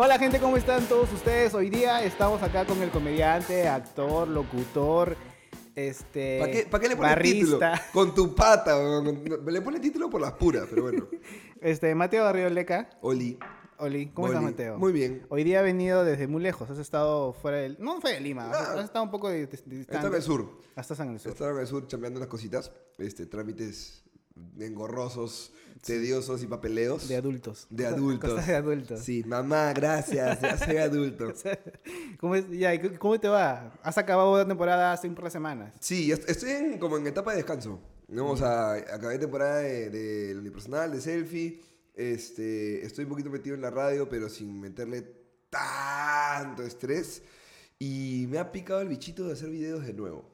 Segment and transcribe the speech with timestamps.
[0.00, 1.52] Hola gente, ¿cómo están todos ustedes?
[1.54, 5.16] Hoy día estamos acá con el comediante, actor, locutor,
[5.74, 6.38] este...
[6.38, 7.58] ¿Para qué, pa' qué le pones título?
[7.92, 8.76] Con tu pata.
[9.46, 11.08] Le pone título por las puras, pero bueno.
[11.60, 12.88] Este, Mateo Barrio Leca.
[13.00, 13.36] Oli.
[13.78, 14.34] Oli, ¿cómo Oli.
[14.36, 14.78] estás Mateo?
[14.78, 15.26] Muy bien.
[15.28, 17.76] Hoy día ha venido desde muy lejos, has estado fuera del...
[17.80, 20.16] No fuera de Lima, has, estado un poco de, de- de Está en distante.
[20.16, 20.60] el sur.
[20.76, 21.32] Ah, Estás en el sur.
[21.32, 22.70] Estaba en el sur chambeando unas cositas.
[22.98, 24.04] Este, trámites
[24.58, 25.52] engorrosos,
[25.84, 27.08] tediosos y papeleos.
[27.08, 27.66] De adultos.
[27.70, 28.30] De adultos.
[28.30, 29.00] Cosas de adultos.
[29.00, 30.40] Sí, mamá, gracias.
[30.40, 31.32] Ya soy adulto.
[32.18, 33.72] ¿Cómo, es- ya, ¿y ¿Cómo te va?
[33.82, 35.74] Has acabado una temporada hace un par de semanas.
[35.80, 37.80] Sí, estoy en- como en etapa de descanso.
[38.08, 38.30] ¿no?
[38.30, 41.60] O sea, acabé temporada de, de la unipersonal, de selfie.
[41.94, 45.04] Este, estoy un poquito metido en la radio, pero sin meterle
[45.50, 47.22] tanto estrés.
[47.78, 50.24] Y me ha picado el bichito de hacer videos de nuevo.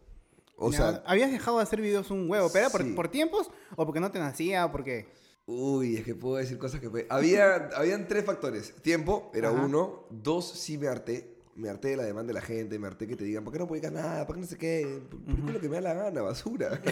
[0.56, 3.84] O Ya, sea, habías dejado de hacer videos un huevo, pero por, por tiempos o
[3.86, 5.08] porque no te nacía o porque...
[5.46, 7.06] uy, es que puedo decir cosas que...
[7.10, 8.74] Había, habían tres factores.
[8.82, 9.62] Tiempo era Ajá.
[9.64, 10.06] uno.
[10.10, 11.32] Dos, sí me harté.
[11.56, 13.60] Me harté de la demanda de la gente, me harté que te digan, ¿por qué
[13.60, 14.26] no publicas nada?
[14.26, 15.00] ¿Por qué no sé qué?
[15.08, 16.82] Publico lo que me da la gana, basura.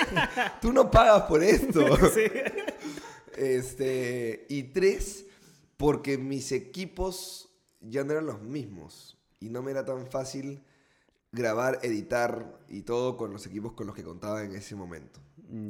[0.62, 1.80] Tú no pagas por esto.
[2.14, 2.22] Sí.
[3.36, 5.26] Este, y tres,
[5.76, 7.50] porque mis equipos
[7.80, 9.18] ya no eran los mismos.
[9.40, 10.62] Y no me era tan fácil
[11.36, 15.20] grabar, editar y todo con los equipos con los que contaba en ese momento.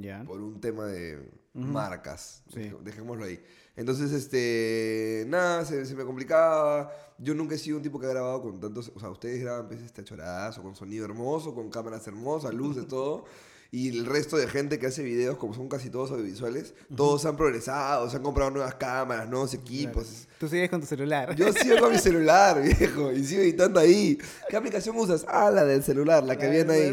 [0.00, 0.24] Ya.
[0.24, 2.42] Por un tema de marcas.
[2.52, 2.60] Sí.
[2.60, 3.42] Dej- Dejémoslo ahí.
[3.76, 6.90] Entonces, este, nada, se, se me complicaba.
[7.18, 9.66] Yo nunca he sido un tipo que ha grabado con tantos, o sea, ustedes graban
[9.68, 13.24] pues este chorazo, con sonido hermoso, con cámaras hermosas, luces, todo.
[13.70, 17.36] Y el resto de gente que hace videos, como son casi todos audiovisuales, todos han
[17.36, 20.28] progresado, se han comprado nuevas cámaras, nuevos equipos.
[20.38, 21.34] Tú sigues con tu celular.
[21.34, 24.18] Yo sigo con mi celular, viejo, y sigo editando ahí.
[24.48, 25.24] ¿Qué aplicación usas?
[25.28, 26.92] Ah, la del celular, la que viene ahí.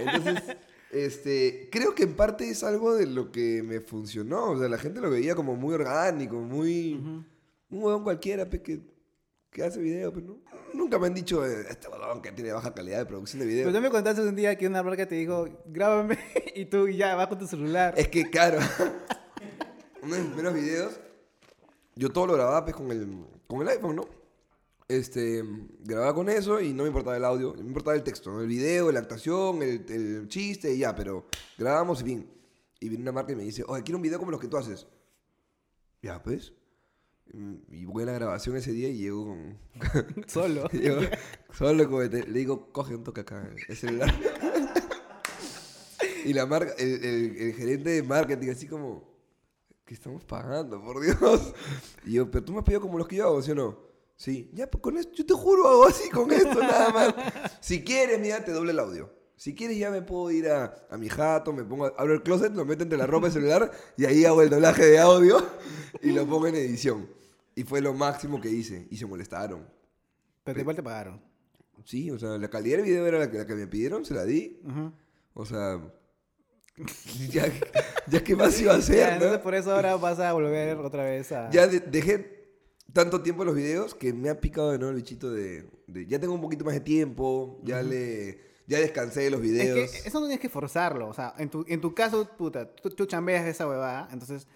[0.00, 0.56] Entonces,
[0.90, 4.50] este, creo que en parte es algo de lo que me funcionó.
[4.50, 6.94] O sea, la gente lo veía como muy orgánico, muy...
[7.68, 8.80] Un huevón cualquiera, que,
[9.56, 10.38] que hace video, pero no.
[10.74, 13.64] Nunca me han dicho, eh, este huevón que tiene baja calidad de producción de video.
[13.64, 16.18] Pero tú me contaste un día que una marca te dijo, grábame,
[16.54, 17.94] y tú ya vas con tu celular.
[17.96, 18.58] Es que, claro,
[20.02, 21.00] uno de mis primeros videos,
[21.94, 24.08] yo todo lo grababa pues, con, el, con el iPhone, ¿no?
[24.88, 25.42] Este,
[25.80, 28.42] grababa con eso y no me importaba el audio, me importaba el texto, ¿no?
[28.42, 31.26] el video, la actuación, el, el chiste y ya, pero
[31.56, 32.30] grabamos y bien.
[32.78, 34.58] Y viene una marca y me dice, oye, quiero un video como los que tú
[34.58, 34.86] haces.
[36.02, 36.52] Ya, pues.
[37.32, 39.58] Y voy a la grabación ese día y llego con...
[40.26, 40.68] Solo.
[40.72, 41.00] llego
[41.52, 44.12] solo con Le digo, coge un toque acá, el celular.
[46.24, 49.08] Y la marca, el, el- el gerente de marketing, así como,
[49.84, 51.54] ¿qué estamos pagando, por Dios?
[52.04, 53.78] Y yo, pero tú me has pedido como los que yo hago, ¿sí o no?
[54.16, 57.14] Sí, ya pues, con esto, yo te juro, hago así con esto, nada más.
[57.60, 59.08] Si quieres, mira, te doble el audio.
[59.36, 62.54] Si quieres, ya me puedo ir a, a mi jato, me pongo, abro el closet,
[62.54, 65.36] lo meto entre la ropa y el celular, y ahí hago el doblaje de audio
[66.02, 67.06] y lo pongo en edición.
[67.54, 69.66] Y fue lo máximo que hice, y se molestaron.
[70.44, 71.20] Pero igual te pagaron.
[71.84, 74.14] Sí, o sea, la calidad del video era la que, la que me pidieron, se
[74.14, 74.58] la di.
[75.34, 75.80] O sea,
[77.30, 77.44] ya,
[78.06, 79.42] ya qué más iba a Ya, hacer, entonces ¿no?
[79.42, 81.50] por eso ahora vas a volver otra vez a...
[81.50, 82.48] Ya de- dejé
[82.92, 86.18] tanto tiempo los videos que me ha picado de nuevo el bichito de, de- ya
[86.18, 89.90] tengo un poquito más de tiempo, ya le ya descansé de los Es videos.
[89.90, 91.08] que eso no tienes que forzarlo.
[91.08, 94.08] O sea, en tu, en tu caso, puta, tú, tú chambeas de esa huevada.
[94.12, 94.46] Entonces,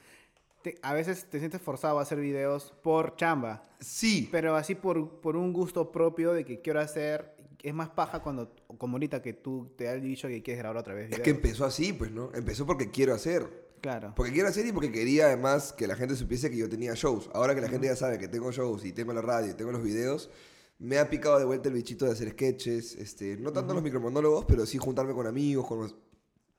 [0.63, 3.67] te- a veces te sientes forzado a hacer videos por chamba.
[3.81, 7.35] Sí, Pero así por, por un gusto propio de que quiero hacer.
[7.63, 10.95] Es más paja cuando, como ahorita que tú te has dicho que quieres grabar otra
[10.95, 11.05] vez.
[11.05, 11.25] es videos.
[11.25, 12.31] que empezó así, pues, ¿no?
[12.35, 13.69] Empezó porque quiero hacer.
[13.83, 14.13] Claro.
[14.17, 17.31] Porque quiero hacer y porque quería además que la gente supiese que yo tenía shows.
[17.33, 19.73] Ahora que la gente ya sabe que tengo shows y tengo la radio y tengo
[19.73, 20.31] los videos,
[20.81, 22.97] me ha picado de vuelta el bichito de hacer sketches.
[22.97, 25.95] Este, no tanto los micromonólogos, pero sí juntarme con amigos, con los...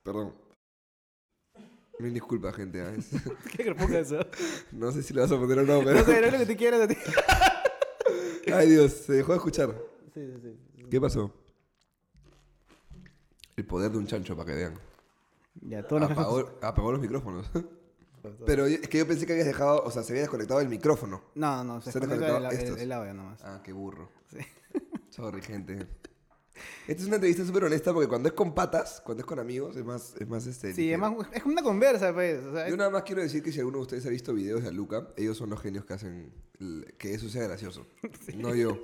[0.03, 0.33] Perdón.
[1.99, 2.81] Mil disculpas, gente.
[2.97, 3.09] Es-
[3.57, 4.19] ¿Qué eso?
[4.71, 5.99] No sé si le vas a poner o no, pero...
[5.99, 6.89] No sé, no es lo que tú quieras.
[6.89, 9.75] Sí, Ay, Dios, se dejó de escuchar.
[10.13, 10.85] sí, sí.
[10.89, 11.33] ¿Qué pasó?
[13.55, 14.79] El poder de un chancho, para que vean.
[15.61, 17.49] Ya, todos los Apagó, apagó los micrófonos.
[18.45, 21.21] Pero es que yo pensé que habías dejado, o sea, se había desconectado el micrófono.
[21.35, 22.79] No, no, se Se han desconecta el, el- estos.
[22.79, 23.41] el audio nomás.
[23.43, 24.09] Ah, qué burro.
[24.31, 24.37] Sí.
[25.09, 25.87] Sorry, gente.
[26.87, 29.75] Esta es una entrevista súper honesta porque cuando es con patas, cuando es con amigos,
[29.77, 30.73] es más, es más este.
[30.73, 31.05] Sí, ligero.
[31.05, 32.43] además es como una conversa, pues.
[32.45, 34.61] O sea, Yo nada más quiero decir que si alguno de ustedes ha visto videos
[34.61, 37.87] de Aluca, ellos son los genios que hacen el- que eso sea gracioso.
[38.35, 38.77] No yo.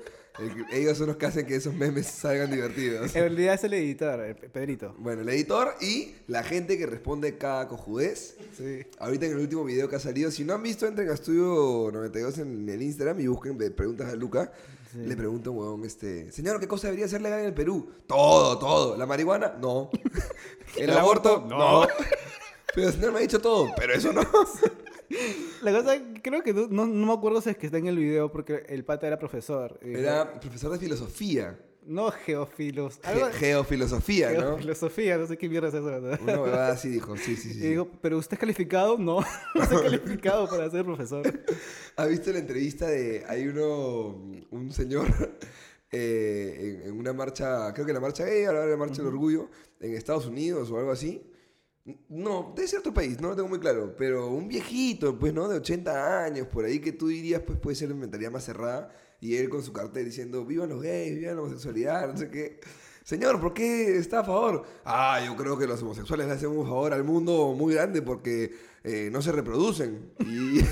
[0.72, 3.16] Ellos son los que hacen que esos memes salgan divertidos.
[3.16, 4.94] en realidad es el editor, el Pe- Pedrito.
[5.00, 8.36] Bueno, el editor y la gente que responde cada cojudez.
[8.56, 8.82] Sí.
[9.00, 11.90] Ahorita en el último video que ha salido, si no han visto, entren a Estudio
[11.92, 14.52] 92 en el Instagram y busquen preguntas a Luca.
[14.92, 15.00] Sí.
[15.00, 17.92] Le pregunta un huevón, este, señor, ¿qué cosa debería ser legal en el Perú?
[18.08, 18.96] Todo, todo.
[18.96, 19.56] ¿La marihuana?
[19.60, 19.90] No.
[20.78, 21.30] ¿El, ¿El aborto?
[21.46, 21.56] aborto?
[21.56, 21.88] No.
[22.76, 24.22] Pero el señor me ha dicho todo, pero eso no.
[25.62, 28.32] La cosa, creo que no, no me acuerdo si es que está en el video
[28.32, 29.80] porque el pata era profesor.
[29.82, 31.60] y dijo, Era profesor de filosofía.
[31.86, 33.00] No geofilos.
[33.02, 34.40] Ge- geofilosofía, ¿no?
[34.42, 35.86] Geofilosofía, no sé qué mierda es eso.
[35.86, 36.20] ¿verdad?
[36.22, 37.60] Una huevada así dijo, sí, sí, sí.
[37.60, 38.98] Y digo, ¿pero usted es calificado?
[38.98, 39.22] No,
[39.56, 41.24] no soy calificado para ser profesor.
[41.96, 43.24] ¿Has visto la entrevista de.
[43.30, 44.22] Hay uno.
[44.52, 45.08] Un señor.
[45.92, 47.74] eh, en, en una marcha.
[47.74, 49.50] Creo que la marcha gay, ahora la marcha del orgullo.
[49.80, 51.22] En Estados Unidos o algo así.
[52.10, 53.96] No, de cierto país, no lo tengo muy claro.
[53.98, 55.48] Pero un viejito, pues, ¿no?
[55.48, 58.94] De 80 años, por ahí que tú dirías, pues puede ser una mentalidad más cerrada.
[59.22, 62.60] Y él con su cartel diciendo: Vivan los gays, vivan la homosexualidad, no sé qué.
[63.04, 64.64] Señor, ¿por qué está a favor?
[64.84, 68.54] Ah, yo creo que los homosexuales le hacen un favor al mundo muy grande porque
[68.84, 70.12] eh, no se reproducen.
[70.20, 70.60] Y.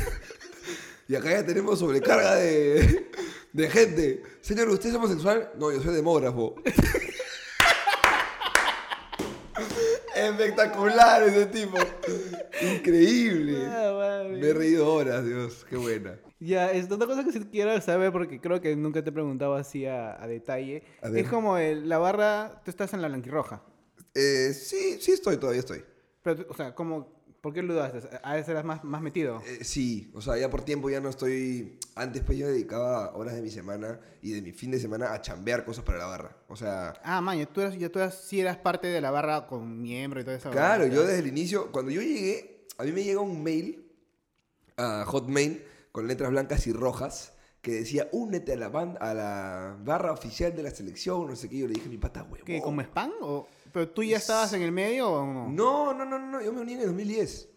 [1.07, 3.11] Y acá ya tenemos sobrecarga de,
[3.53, 4.23] de gente.
[4.41, 5.51] Señor, ¿usted es homosexual?
[5.59, 6.55] No, yo soy demógrafo.
[10.29, 11.77] Espectacular ese tipo.
[12.61, 13.65] Increíble.
[13.67, 14.23] Ah.
[14.29, 15.65] Me he reído horas, Dios.
[15.69, 16.17] Qué buena.
[16.39, 19.55] Ya, es otra cosa que sí quiero saber porque creo que nunca te he preguntado
[19.55, 20.83] así a, a detalle.
[21.01, 21.09] A.
[21.09, 23.63] Es como el- la barra, tú estás en la blanquirroja.
[24.13, 25.83] Eh, sí, sí estoy, todavía estoy.
[26.21, 27.99] Pero, o sea, ¿cómo, ¿por qué lo dudaste?
[28.23, 29.39] A veces eras más, más metido.
[29.45, 31.77] Eh, sí, o sea, ya por tiempo ya no estoy...
[31.93, 35.21] Antes pues yo dedicaba horas de mi semana y de mi fin de semana a
[35.21, 36.35] chambear cosas para la barra.
[36.47, 39.45] O sea, Ah, man, tú, eras, ya tú eras, sí eras parte de la barra
[39.45, 40.49] con miembro y todo eso.
[40.49, 43.91] Claro, yo desde el inicio, cuando yo llegué, a mí me llega un mail
[44.77, 47.34] a Hotmail con letras blancas y rojas
[47.65, 51.49] que decía, únete a la, banda, a la barra oficial de la selección, no sé
[51.49, 51.57] qué.
[51.57, 52.45] Yo le dije a mi pata, huevo.
[52.45, 53.11] ¿Qué, como spam?
[53.21, 55.49] O, ¿Pero tú ya estabas en el medio o no?
[55.49, 57.49] No, no, no, no, yo me uní en el 2010.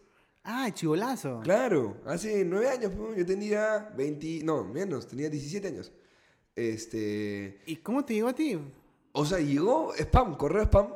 [0.45, 1.41] Ah, chivolazo.
[1.43, 5.91] Claro, hace nueve años, pues, yo tenía 20, no, menos, tenía 17 años.
[6.55, 8.59] Este, ¿Y cómo te llegó a ti?
[9.11, 10.87] o sea, llegó spam, correo spam,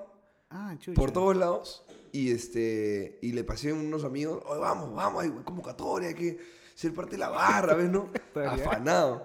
[0.50, 1.00] Ah, chucha.
[1.00, 5.30] por todos lados y este y le pasé a unos amigos, "Oye, vamos, vamos, hay
[5.44, 6.38] convocatoria, que
[6.76, 8.12] ser parte de la barra, ¿ves, no?
[8.36, 9.24] Afanado.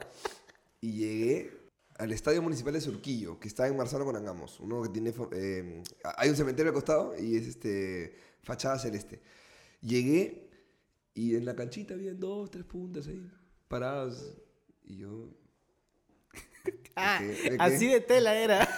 [0.81, 1.59] Y llegué
[1.97, 5.83] al Estadio Municipal de Surquillo, que está en Marzano con Angamos, uno que tiene eh,
[6.17, 9.21] hay un cementerio al costado y es este fachada celeste.
[9.81, 10.49] Llegué
[11.15, 13.29] y en la canchita habían dos, tres puntas ahí
[13.67, 14.37] parados
[14.85, 15.29] y yo
[16.97, 17.21] Ah,
[17.59, 18.69] así de tela era.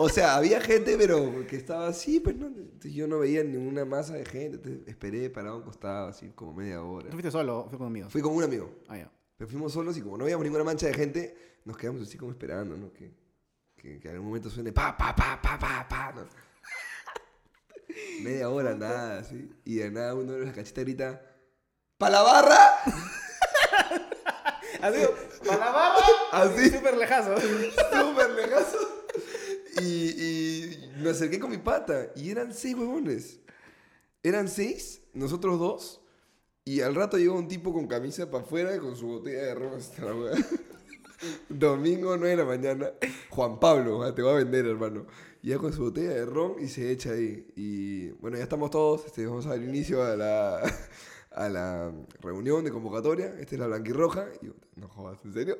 [0.00, 2.46] O sea, había gente, pero que estaba así, pues no.
[2.46, 4.56] Entonces yo no veía ninguna masa de gente.
[4.56, 7.06] Entonces esperé parado a un costado, así como media hora.
[7.06, 8.12] ¿Tú fuiste solo o fue con amigos?
[8.12, 8.70] Fui con un amigo.
[8.86, 9.10] Ah, ya.
[9.36, 12.30] Pero fuimos solos y como no veíamos ninguna mancha de gente, nos quedamos así como
[12.30, 12.92] esperando, ¿no?
[12.92, 13.12] Que,
[13.76, 16.12] que, que en algún momento suene pa, pa, pa, pa, pa, pa.
[16.12, 16.26] ¿no?
[18.22, 19.50] Media hora, nada, así.
[19.64, 21.22] Y de nada uno de los cachitas grita,
[21.98, 22.56] ¡Pa la barra!
[24.80, 25.00] Así,
[25.44, 26.06] para la barra.
[26.30, 26.70] Así.
[26.70, 27.34] Súper lejazo.
[27.40, 28.78] Súper lejazo.
[29.80, 32.10] Y, me acerqué con mi pata.
[32.16, 33.40] Y eran seis huevones.
[34.22, 36.00] Eran seis, nosotros dos.
[36.64, 39.54] Y al rato llegó un tipo con camisa para afuera y con su botella de
[39.54, 39.80] ron.
[41.48, 42.90] Domingo 9 de la mañana.
[43.30, 45.06] Juan Pablo, ah, te voy a vender, hermano.
[45.42, 47.46] Y ya con su botella de ron y se echa ahí.
[47.56, 49.06] Y bueno, ya estamos todos.
[49.06, 50.60] Este, vamos a dar inicio a la,
[51.32, 53.34] a la reunión de convocatoria.
[53.38, 54.26] Esta es la blanquirroja.
[54.42, 55.58] Y yo, no jodas, ¿en serio?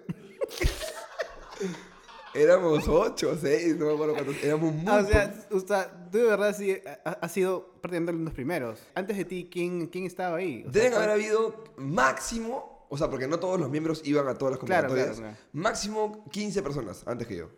[2.34, 4.36] Éramos ocho seis, no me acuerdo cuántos.
[4.42, 5.04] Éramos muy Ah,
[5.50, 8.78] o sea, tú de verdad sí ha- has sido prácticamente los primeros.
[8.94, 10.64] Antes de ti, ¿quién, quién estaba ahí?
[10.66, 14.34] O Deben ¿cuál- haber habido máximo, o sea, porque no todos los miembros iban a
[14.34, 15.18] todas las Claro, convocatorias.
[15.18, 15.48] claro, claro.
[15.52, 17.50] Máximo 15 personas antes que yo.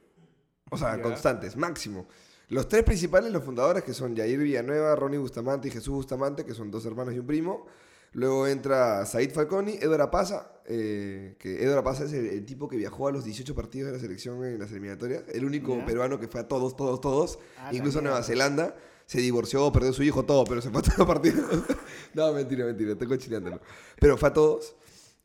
[0.71, 2.07] O sea, constantes, máximo.
[2.49, 6.55] Los tres principales, los fundadores, que son Yair Villanueva, Ronnie Bustamante y Jesús Bustamante, que
[6.55, 7.67] son dos hermanos y un primo.
[8.13, 12.77] Luego entra Said Falconi, Edward Apaza, eh, que Edward Apaza es el, el tipo que
[12.77, 15.25] viajó a los 18 partidos de la selección en las eliminatorias.
[15.33, 17.39] El único peruano que fue a todos, todos, todos.
[17.59, 18.23] Ah, incluso a Nueva.
[18.23, 18.77] Zelanda.
[19.07, 21.45] Se divorció, perdió su hijo, todo, pero se fue a todos los partidos.
[22.15, 23.61] no, mentira, mentira, estoy cochineándolo.
[23.99, 24.77] Pero fue a todos.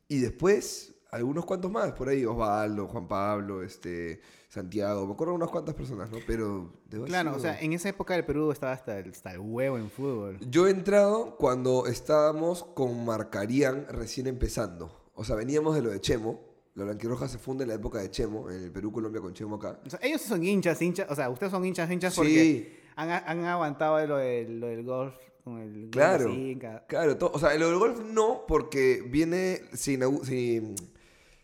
[0.08, 4.22] Y después, algunos cuantos más, por ahí, Osvaldo, Juan Pablo, este,
[4.56, 6.18] Santiago, me acuerdo de unas cuantas personas, ¿no?
[6.26, 6.72] Pero...
[6.90, 9.78] de Claro, o sea, en esa época el Perú estaba hasta el, hasta el huevo
[9.78, 10.40] en fútbol.
[10.50, 15.12] Yo he entrado cuando estábamos con Marcarían recién empezando.
[15.14, 16.40] O sea, veníamos de lo de Chemo.
[16.74, 19.80] La Blanquirroja se funda en la época de Chemo, en el Perú-Colombia con Chemo acá.
[19.86, 21.08] O sea, ellos son hinchas, hinchas.
[21.10, 22.20] O sea, ustedes son hinchas, hinchas Sí.
[22.20, 26.30] porque han, han aguantado lo del, lo del golf con el Claro.
[26.60, 30.76] cada- Claro, o sea, lo del golf no, porque viene, se, se,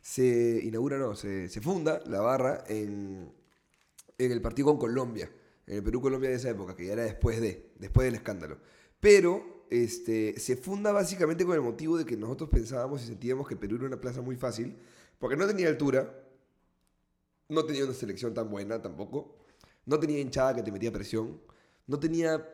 [0.02, 3.32] se inaugura, no, se, se funda la barra en,
[4.18, 5.32] en el partido con Colombia,
[5.68, 8.58] en el Perú-Colombia de esa época, que ya era después de, después del escándalo.
[9.00, 13.56] Pero este, se funda básicamente con el motivo de que nosotros pensábamos y sentíamos que
[13.56, 14.78] Perú era una plaza muy fácil,
[15.20, 16.14] porque no tenía altura,
[17.48, 19.38] no tenía una selección tan buena tampoco,
[19.86, 21.40] no tenía hinchada que te metía presión,
[21.88, 22.48] no tenía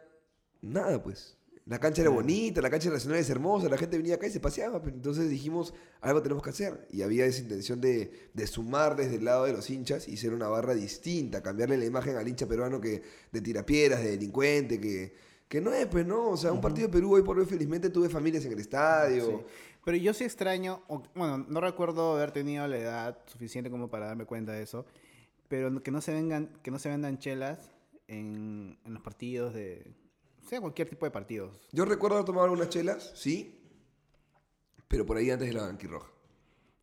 [0.61, 1.36] nada, pues.
[1.67, 4.39] La cancha era bonita, la cancha nacional es hermosa, la gente venía acá y se
[4.39, 4.81] paseaba.
[4.81, 6.87] pero entonces dijimos, algo tenemos que hacer.
[6.91, 10.33] Y había esa intención de, de sumar desde el lado de los hinchas y ser
[10.33, 15.13] una barra distinta, cambiarle la imagen al hincha peruano que de tirapiedras, de delincuente, que,
[15.49, 16.29] que no es, pues, ¿no?
[16.29, 19.25] O sea, un partido de Perú hoy por hoy felizmente tuve familias en el estadio.
[19.25, 19.45] Sí.
[19.83, 20.83] Pero yo sí extraño,
[21.15, 24.85] bueno, no recuerdo haber tenido la edad suficiente como para darme cuenta de eso,
[25.49, 27.71] pero que no se vengan, que no se vendan chelas
[28.07, 29.93] en, en los partidos de,
[30.47, 31.67] sea cualquier tipo de partidos.
[31.71, 33.59] Yo recuerdo haber tomado algunas chelas, sí,
[34.87, 36.09] pero por ahí antes de la banquirroja.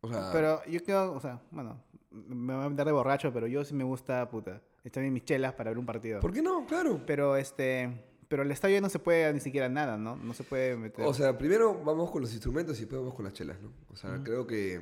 [0.01, 1.81] O sea, Pero yo creo, o sea, bueno,
[2.11, 5.25] me voy a dar de borracho, pero yo sí me gusta, puta, echar bien mis
[5.25, 6.19] chelas para ver un partido.
[6.19, 6.65] ¿por qué no?
[6.67, 7.01] Claro.
[7.07, 10.15] Pero este, pero el estadio no se puede ni siquiera nada, ¿no?
[10.15, 11.05] No se puede meter.
[11.05, 13.71] O sea, primero vamos con los instrumentos y después vamos con las chelas, ¿no?
[13.89, 14.81] O sea, creo que,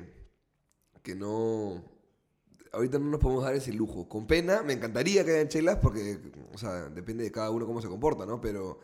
[1.02, 1.82] que no...
[2.74, 4.08] Ahorita no nos podemos dar ese lujo.
[4.08, 6.18] Con pena, me encantaría que hayan chelas porque,
[6.52, 8.40] o sea, depende de cada uno cómo se comporta, ¿no?
[8.40, 8.80] Pero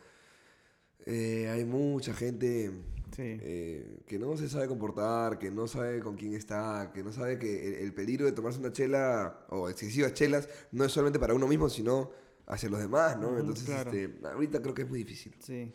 [1.05, 2.71] eh, hay mucha gente
[3.15, 3.23] sí.
[3.41, 7.37] eh, que no se sabe comportar, que no sabe con quién está, que no sabe
[7.37, 11.33] que el, el peligro de tomarse una chela o excesivas chelas no es solamente para
[11.33, 12.11] uno mismo, sino
[12.47, 13.37] hacia los demás, ¿no?
[13.39, 13.91] Entonces, claro.
[13.91, 15.33] este, ahorita creo que es muy difícil.
[15.39, 15.71] Sí.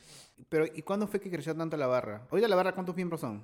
[0.49, 2.27] Pero, ¿y cuándo fue que creció tanto la barra?
[2.31, 3.43] Ahorita la barra, ¿cuántos miembros son?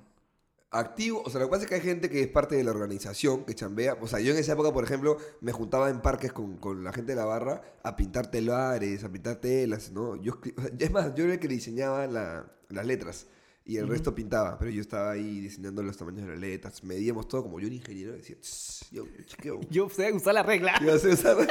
[0.73, 2.71] Activo, o sea, lo que pasa es que hay gente que es parte de la
[2.71, 6.33] organización, que chambea, o sea, yo en esa época, por ejemplo, me juntaba en parques
[6.33, 10.15] con, con la gente de la barra a pintar telares, a pintar telas, ¿no?
[10.21, 10.39] Yo,
[10.79, 13.27] es más, yo era el que diseñaba la- las letras
[13.65, 17.27] y el resto pintaba, pero yo estaba ahí diseñando los tamaños de las letras, medíamos
[17.29, 20.73] todo, como yo era ingeniero, decía, "Tss, yo, chequeo, Yo sé usar la regla.
[20.85, 21.47] yo sé, usar-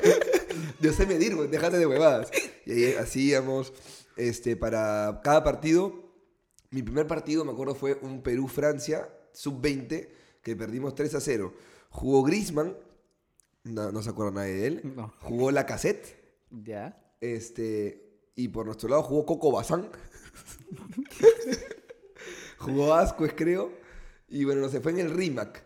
[0.80, 2.28] yo sé medir, déjate de huevadas.
[2.66, 3.72] Y ahí hacíamos,
[4.16, 6.11] este, para cada partido,
[6.72, 10.08] mi primer partido, me acuerdo, fue un Perú-Francia, sub-20,
[10.42, 11.54] que perdimos 3 a 0.
[11.90, 12.76] Jugó Griezmann,
[13.64, 14.92] no, no se acuerda nadie de él.
[14.96, 15.12] No.
[15.20, 16.16] Jugó la cassette,
[16.50, 16.98] Ya.
[17.20, 19.90] este, y por nuestro lado jugó Coco Bazán.
[22.58, 23.72] jugó Ascuez, creo.
[24.28, 25.62] Y bueno, no se fue en el RIMAC.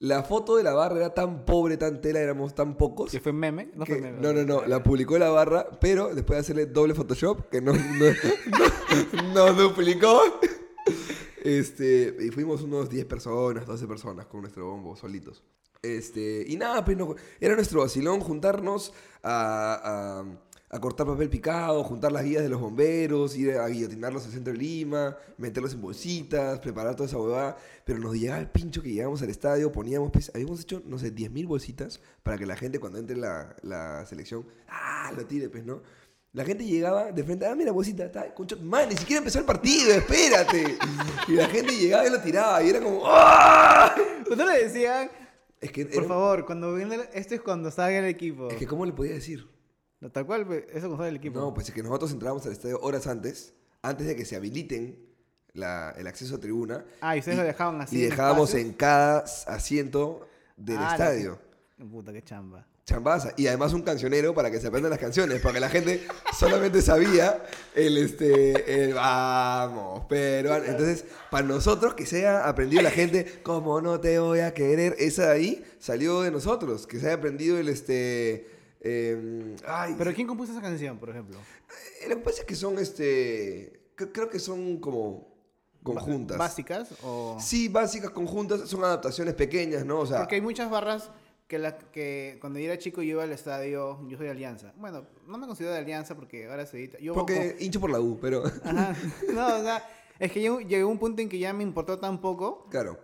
[0.00, 3.10] La foto de la barra era tan pobre, tan tela, éramos tan pocos.
[3.10, 3.70] ¿Que fue meme?
[3.74, 4.18] No que- fue meme.
[4.20, 7.72] no, no, no, la publicó la barra, pero después de hacerle doble Photoshop, que no,
[7.74, 8.06] no,
[9.22, 10.22] no- no duplicó.
[11.44, 15.42] Este, y fuimos unos 10 personas, 12 personas con nuestro bombo, solitos.
[15.82, 18.92] Este, y nada, pues no- era nuestro vacilón juntarnos
[19.22, 20.24] a, a-
[20.72, 24.52] a cortar papel picado, juntar las guías de los bomberos, ir a guillotinarlos al centro
[24.52, 27.56] de Lima, meterlos en bolsitas, preparar toda esa huevada.
[27.84, 31.12] Pero nos llegaba el pincho que llegamos al estadio, poníamos, pues, habíamos hecho, no sé,
[31.14, 35.64] 10.000 bolsitas para que la gente cuando entre la, la selección, ah, lo tire, pues,
[35.64, 35.82] ¿no?
[36.32, 39.44] La gente llegaba de frente, ah, mira, bolsita, está, concho, man, ni siquiera empezó el
[39.44, 40.78] partido, espérate.
[41.26, 43.92] Y la gente llegaba y lo tiraba, y era como, ¡ah!
[44.24, 45.10] Cuando le decían,
[45.60, 48.48] Es que, por era- favor, cuando viene, esto es cuando salga el equipo.
[48.48, 49.44] es que, ¿cómo le podía decir?
[50.12, 51.38] Tal cual, eso cuando sale el equipo.
[51.38, 53.52] No, pues es que nosotros entrábamos al estadio horas antes,
[53.82, 54.98] antes de que se habiliten
[55.52, 56.84] la- el acceso a tribuna.
[57.00, 57.98] Ah, y ustedes lo dejaban así.
[57.98, 58.70] Y dejábamos espacios?
[58.70, 60.26] en cada asiento
[60.56, 61.38] del Ah, la- estadio.
[61.90, 62.66] Puta, qué chamba.
[62.86, 63.32] Chambaza.
[63.36, 67.44] Y además un cancionero para que se aprendan las canciones, porque la gente solamente sabía
[67.74, 73.80] el este el vamos, pero entonces para nosotros que se haya aprendido la gente como
[73.80, 77.58] no te voy a querer, esa de ahí salió de nosotros, que se haya aprendido
[77.58, 78.48] el este
[78.80, 81.36] eh, ay, ¿Pero quién compuso esa canción, por ejemplo?
[82.02, 85.28] eh, lo que pasa es que son este cre- creo que son como
[85.82, 86.36] conjuntas.
[86.38, 87.36] ¿Básicas o...?
[87.40, 90.00] Sí, básicas conjuntas, son adaptaciones pequeñas, ¿no?
[90.00, 91.10] O sea, Porque hay muchas barras
[91.48, 94.72] que, la, que cuando yo era chico yo iba al estadio, yo soy de Alianza.
[94.76, 96.98] Bueno, no me considero de Alianza porque ahora se edita.
[97.00, 98.94] Yo porque hincho por la U, pero Ajá.
[99.32, 102.20] No, o sea, es que llegó, llegó un punto en que ya me importó tan
[102.20, 102.98] poco, claro.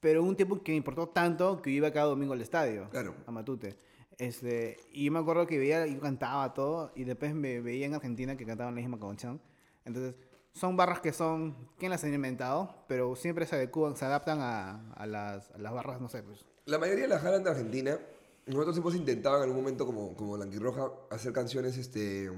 [0.00, 2.88] pero un tiempo que me importó tanto que yo iba cada domingo al estadio.
[2.90, 3.14] Claro.
[3.26, 3.76] A Matute.
[4.18, 7.94] Este, y yo me acuerdo que veía, yo cantaba todo, y después me veía en
[7.94, 9.40] Argentina que cantaban la misma canción.
[9.84, 10.14] Entonces,
[10.52, 12.84] son barras que son, ¿quién las ha inventado?
[12.86, 16.44] Pero siempre se adecuan, se adaptan a, a las, las barras, no sé, pues.
[16.66, 17.98] La mayoría las jalan de Argentina.
[18.46, 22.30] Nosotros hemos intentado en algún momento, como, como Blanquirroja, hacer canciones este,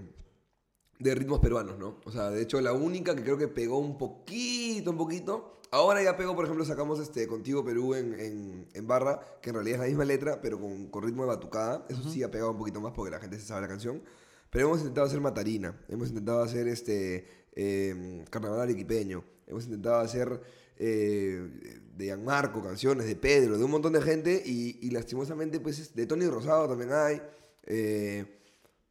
[0.99, 1.97] de ritmos peruanos, ¿no?
[2.05, 5.53] O sea, de hecho, la única que creo que pegó un poquito, un poquito.
[5.73, 9.55] Ahora ya pegó, por ejemplo, sacamos este Contigo Perú en, en, en barra, que en
[9.57, 11.85] realidad es la misma letra, pero con, con ritmo de batucada.
[11.89, 14.01] Eso sí ha pegado un poquito más porque la gente se sabe la canción.
[14.49, 20.41] Pero hemos intentado hacer Matarina, hemos intentado hacer este eh, Carnaval Arequipeño, hemos intentado hacer
[20.79, 25.79] eh, de Gianmarco, canciones de Pedro, de un montón de gente y, y lastimosamente pues
[25.81, 27.21] es- de Tony Rosado también hay
[27.67, 28.39] eh,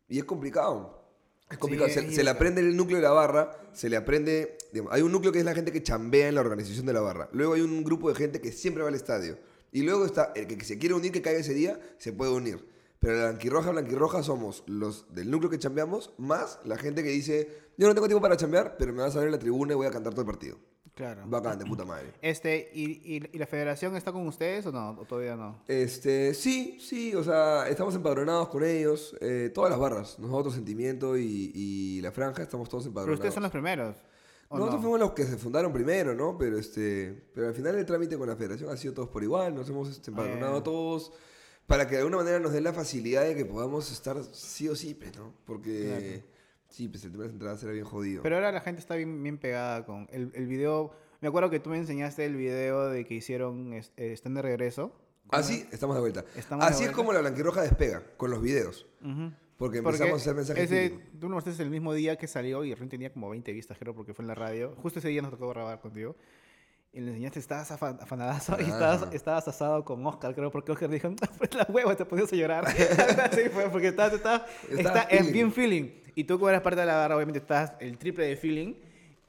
[0.09, 1.04] y es complicado.
[1.49, 4.91] Es complicado, Sí, se, le aprende el núcleo de la barra, se le aprende, digamos,
[4.91, 7.29] hay un núcleo que es la gente que chambea en la organización de la barra,
[7.33, 9.37] luego hay un grupo de gente que siempre va al estadio
[9.71, 12.31] y luego está el que, que se quiere unir, que caiga ese día, se puede
[12.31, 12.65] unir.
[12.99, 17.49] Pero la blanquirroja, blanquirroja somos los del núcleo que chambeamos, más la gente que dice,
[17.77, 19.75] yo no tengo tiempo para chambear, pero me vas a ver en la tribuna y
[19.75, 20.57] voy a cantar todo el partido.
[20.95, 21.23] Claro.
[21.27, 22.13] Bacán, de puta madre.
[22.21, 24.91] Este, ¿y, y, y la federación está con ustedes o no?
[24.91, 25.61] ¿O todavía no?
[25.67, 31.17] Este, sí, sí, o sea, estamos empadronados con ellos, eh, todas las barras, nosotros, Sentimiento
[31.17, 33.19] y, y La Franja, estamos todos Pero empadronados.
[33.19, 33.95] ustedes son los primeros.
[34.47, 34.81] ¿o Nosotros no?
[34.83, 36.37] fuimos los que se fundaron primero, ¿no?
[36.37, 39.53] Pero este, pero al final el trámite con la federación ha sido todos por igual,
[39.53, 40.63] nos hemos este, empadronado Ah.
[40.63, 41.11] todos
[41.67, 44.75] para que de alguna manera nos den la facilidad de que podamos estar sí o
[44.75, 45.33] sí, pues, ¿no?
[45.45, 46.34] Porque Claro.
[46.75, 48.21] Sí, pues el tema de las entradas era bien jodido.
[48.23, 50.91] Pero ahora la gente está bien, bien pegada con el, el video.
[51.21, 54.41] Me acuerdo que tú me enseñaste el video de que hicieron es- eh, Están de
[54.41, 54.91] regreso.
[55.29, 56.23] Así estamos de vuelta.
[56.35, 56.95] Estamos de Así es vuelta.
[56.97, 59.31] como la blanquirroja despega con los videos, Ujú.
[59.57, 60.63] porque Porque empezamos a hacer mensajes.
[60.71, 63.77] ese, tú lo mostraste el mismo día que salió y Rin tenía como 20 vistas,
[63.79, 64.75] creo, porque fue en la radio.
[64.83, 66.15] Justo ese día nos tocó grabar contigo.
[66.93, 68.71] Y le enseñaste, estabas afa- afanadazo y Ajá.
[68.73, 72.35] estabas, estabas asado con Oscar, creo, porque Oscar dijo, pues la hueva, te ponías a
[72.35, 72.65] llorar.
[73.31, 75.33] sí, fue porque estabas, estabas, Estaba está feeling.
[75.33, 75.89] bien feeling.
[76.15, 78.73] Y tú, como eras parte de la barra, obviamente estás el triple de feeling.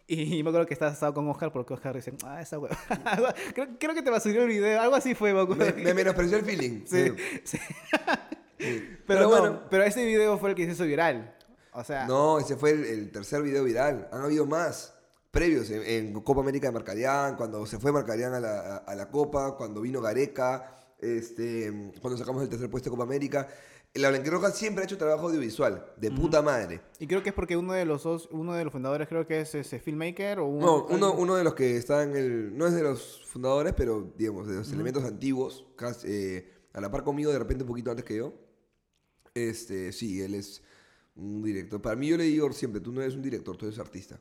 [0.09, 2.77] Y me acuerdo que estabas asado con Oscar porque Oscar dice, ah, esa hueva.
[3.55, 5.65] creo, creo que te va a subir el video, algo así fue, me acuerdo.
[5.77, 6.85] Me, me menospreció el feeling.
[6.87, 7.13] Sí,
[7.45, 7.59] Sí.
[9.07, 11.35] Pero, bueno, pero ese video fue el que se hizo viral.
[11.73, 14.09] O sea, No, ese fue el, el tercer video viral.
[14.13, 14.95] Han habido más
[15.31, 18.95] previos en, en Copa América de Marcarián, cuando se fue Marcarián a la, a- a
[18.95, 23.47] la Copa, cuando vino Gareca, este, cuando sacamos el tercer puesto de Copa América.
[23.99, 26.81] La Blanquirroja siempre ha hecho trabajo audiovisual, de puta madre.
[26.99, 29.41] Y creo que es porque uno de los dos, uno de los fundadores creo que
[29.41, 32.57] es ese filmmaker o un- No, uno, uno de los que está en el.
[32.57, 36.91] No es de los fundadores, pero digamos, de los elementos antiguos, casi, eh, a la
[36.91, 38.33] par conmigo, de repente un poquito antes que yo.
[39.35, 40.63] Este, sí, él es
[41.15, 41.81] un director.
[41.81, 44.19] Para mí, yo le digo siempre: tú no eres un director, tú eres artista.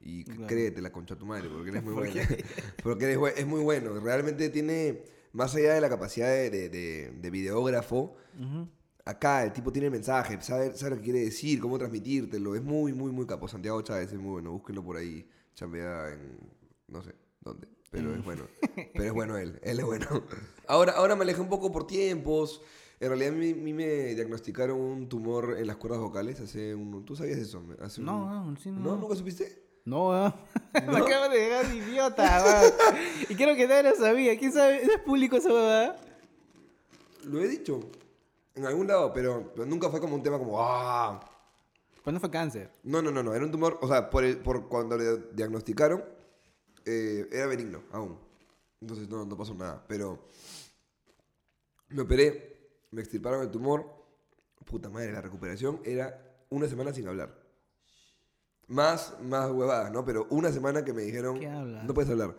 [0.00, 0.46] Y Claro.
[0.46, 2.20] créete la concha a tu madre, porque eres muy ¿Por bueno.
[2.82, 3.98] porque eres, es muy bueno.
[4.00, 8.68] Realmente tiene, más allá de la capacidad de, de- de- de videógrafo, Ujú.
[9.04, 12.54] Acá el tipo tiene el mensaje, sabe, sabe lo que quiere decir, cómo transmitírtelo.
[12.54, 13.48] Es muy, muy, muy capo.
[13.48, 14.52] Santiago Chávez es muy bueno.
[14.52, 15.28] Búsquenlo por ahí.
[15.54, 16.38] Chambea en.
[16.88, 17.68] No sé dónde.
[17.90, 18.46] Pero es bueno.
[18.92, 19.60] Pero es bueno él.
[19.62, 20.06] Él es bueno.
[20.66, 22.62] Ahora, ahora me alejé un poco por tiempos.
[22.98, 27.04] En realidad, a mí, me diagnosticaron un tumor en las cuerdas vocales hace un.
[27.04, 27.62] ¿Tú sabías eso?
[27.80, 28.80] Hace un- No, no, sí, no.
[28.80, 28.96] ¿No?
[28.96, 29.62] ¿Nunca supiste?
[29.84, 30.34] No, ah.
[30.72, 30.96] me ¿No?
[30.96, 32.62] acabo de dejar de idiota.
[33.28, 34.38] Y creo que nadie lo sabía.
[34.38, 34.82] ¿Quién sabe?
[34.82, 35.96] ¿Es público esa huevada?
[37.24, 37.80] Lo he dicho.
[38.54, 40.60] En algún lado, pero, pero nunca fue como un tema como.
[40.60, 41.20] ¡Ah!
[42.02, 42.70] Pues no fue cáncer.
[42.82, 43.34] No, no, no, no.
[43.34, 43.78] Era un tumor.
[43.80, 46.04] O sea, por, el, por cuando le diagnosticaron,
[46.84, 48.18] eh, era benigno aún.
[48.80, 49.82] Entonces no, no pasó nada.
[49.88, 50.28] Pero
[51.88, 53.86] me operé, me extirparon el tumor.
[54.64, 57.34] Puta madre, la recuperación era una semana sin hablar.
[58.66, 60.04] Más, más huevadas, ¿no?
[60.04, 61.84] Pero una semana que me dijeron, ¿Qué hablas?
[61.84, 62.36] no puedes hablar.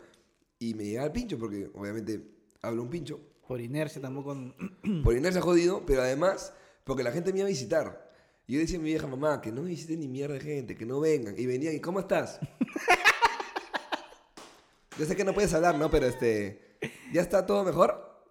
[0.58, 2.20] Y me llegaba el pincho, porque obviamente
[2.62, 3.20] hablo un pincho.
[3.46, 4.34] Por inercia tampoco.
[5.04, 6.52] Por inercia jodido, pero además
[6.86, 8.12] porque la gente me iba a visitar.
[8.46, 10.76] Y yo decía a mi vieja mamá que no me visiten ni mierda de gente,
[10.76, 11.34] que no vengan.
[11.36, 12.38] Y venían, ¿y cómo estás?
[14.98, 15.90] yo sé que no puedes hablar, ¿no?
[15.90, 16.78] Pero este,
[17.12, 18.24] ¿ya está todo mejor?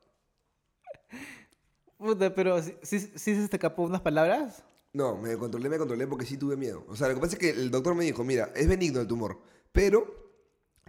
[1.98, 4.64] Puta, pero ¿sí, sí, sí se te escapó unas palabras?
[4.94, 6.86] No, me controlé, me controlé porque sí tuve miedo.
[6.88, 9.08] O sea, lo que pasa es que el doctor me dijo, mira, es benigno el
[9.08, 9.38] tumor,
[9.74, 10.32] pero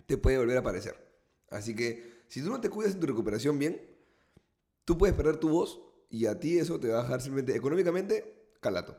[0.07, 1.05] te puede volver a aparecer.
[1.51, 3.96] Así que si tú no te cuidas en tu recuperación bien,
[4.87, 8.55] tú puedes perder tu voz y a ti eso te va a dejar simplemente económicamente
[8.61, 8.97] calato.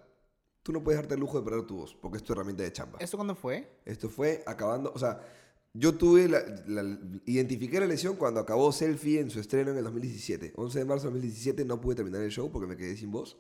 [0.62, 2.72] Tú no puedes darte el lujo de perder tu voz porque es tu herramienta de
[2.72, 3.00] chamba.
[3.02, 3.80] ¿Esto cuándo fue?
[3.86, 5.20] Esto fue acabando, o sea,
[5.74, 9.84] yo tuve la, la- identifiqué la lesión cuando acabó Selfie en su estreno en el
[9.86, 10.54] 2017.
[10.56, 13.38] 11 de marzo de 2017 no pude terminar el show porque me quedé sin voz.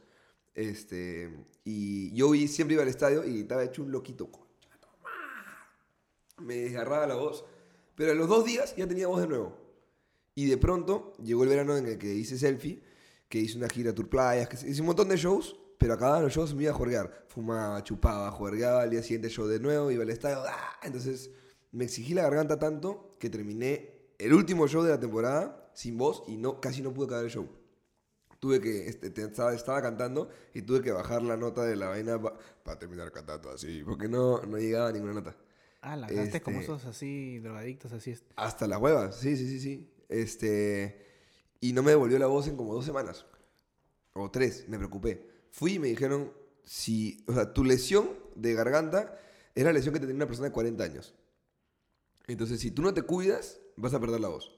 [0.55, 4.29] Este, y yo siempre iba al estadio y estaba hecho un loquito.
[6.39, 7.43] Me desgarraba la voz.
[7.95, 9.57] Pero a los dos días ya tenía voz de nuevo.
[10.38, 12.80] Y de pronto llegó el verano en el que hice Selfie,
[13.28, 16.32] que hice una gira Tour Playas, que hice un montón de shows, pero acababan los
[16.32, 17.26] shows me iba a juerguear.
[17.28, 20.43] Fumaba, chupaba, juergueaba, al día siguiente show de nuevo, iba al estadio.
[20.47, 20.80] ¡ah!
[20.84, 21.32] Entonces
[21.71, 26.21] me exigí la garganta tanto que terminé el último show de la temporada sin voz
[26.28, 27.50] y no, casi no pude acabar el show.
[28.39, 31.88] Tuve que, este, te- estaba, estaba cantando y tuve que bajar la nota de la
[31.88, 35.36] vaina para terminar cantando así, porque no, no llegaba a ninguna nota.
[35.82, 38.13] Ah, la gasté como Este- esos así, drogadictos, así.
[38.36, 39.89] Hasta las huevas, sí, sí, sí, sí.
[40.09, 41.05] Este,
[41.59, 43.25] y no me devolvió la voz en como dos semanas.
[44.13, 45.27] O tres, me preocupé.
[45.51, 46.31] Fui y me dijeron,
[46.63, 49.19] si, o sea, tu lesión de garganta
[49.55, 51.13] es la lesión que tenía una persona de 40 años.
[52.27, 54.57] Entonces, si tú no te cuidas, vas a perder la voz.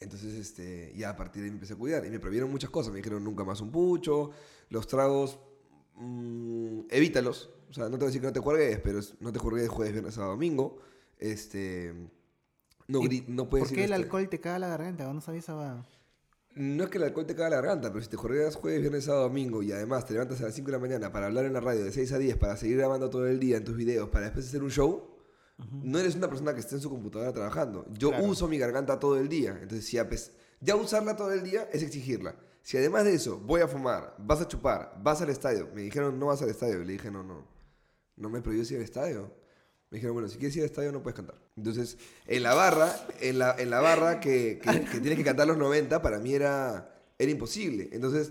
[0.00, 2.04] Entonces, este, ya a partir de ahí me empecé a cuidar.
[2.04, 2.92] Y me prohibieron muchas cosas.
[2.92, 4.30] Me dijeron nunca más un pucho,
[4.70, 5.38] los tragos,
[5.94, 7.50] mm, evítalos.
[7.70, 9.68] O sea, no te voy a decir que no te juegues, pero no te juegues
[9.68, 10.78] jueves, viernes, sábado, domingo.
[11.18, 11.94] Este,
[12.92, 15.12] no, ¿Y gri- no puedes ¿Por qué el este, alcohol te caga la garganta?
[15.12, 15.84] No sabía esa.
[16.54, 19.04] No es que el alcohol te caga la garganta, pero si te jorreas jueves, viernes,
[19.04, 21.54] sábado, domingo y además te levantas a las 5 de la mañana para hablar en
[21.54, 24.10] la radio de 6 a 10, para seguir grabando todo el día en tus videos,
[24.10, 25.08] para después hacer un show,
[25.70, 27.86] no eres una persona que esté en su computadora trabajando.
[27.96, 28.26] Yo Claro.
[28.26, 29.58] uso mi garganta todo el día.
[29.62, 32.34] Entonces, si a pes- ya usarla todo el día es exigirla.
[32.62, 36.18] Si además de eso voy a fumar, vas a chupar, vas al estadio, me dijeron
[36.18, 37.46] no vas al estadio, le dije no, no,
[38.16, 39.32] no me prohíbo ir al estadio.
[39.92, 41.36] Me dijeron, bueno, si quieres ir al estadio no puedes cantar.
[41.54, 45.46] Entonces, en la barra, en la, en la barra que, que, que tienes que cantar
[45.46, 47.90] los 90, para mí era, era imposible.
[47.92, 48.30] Entonces,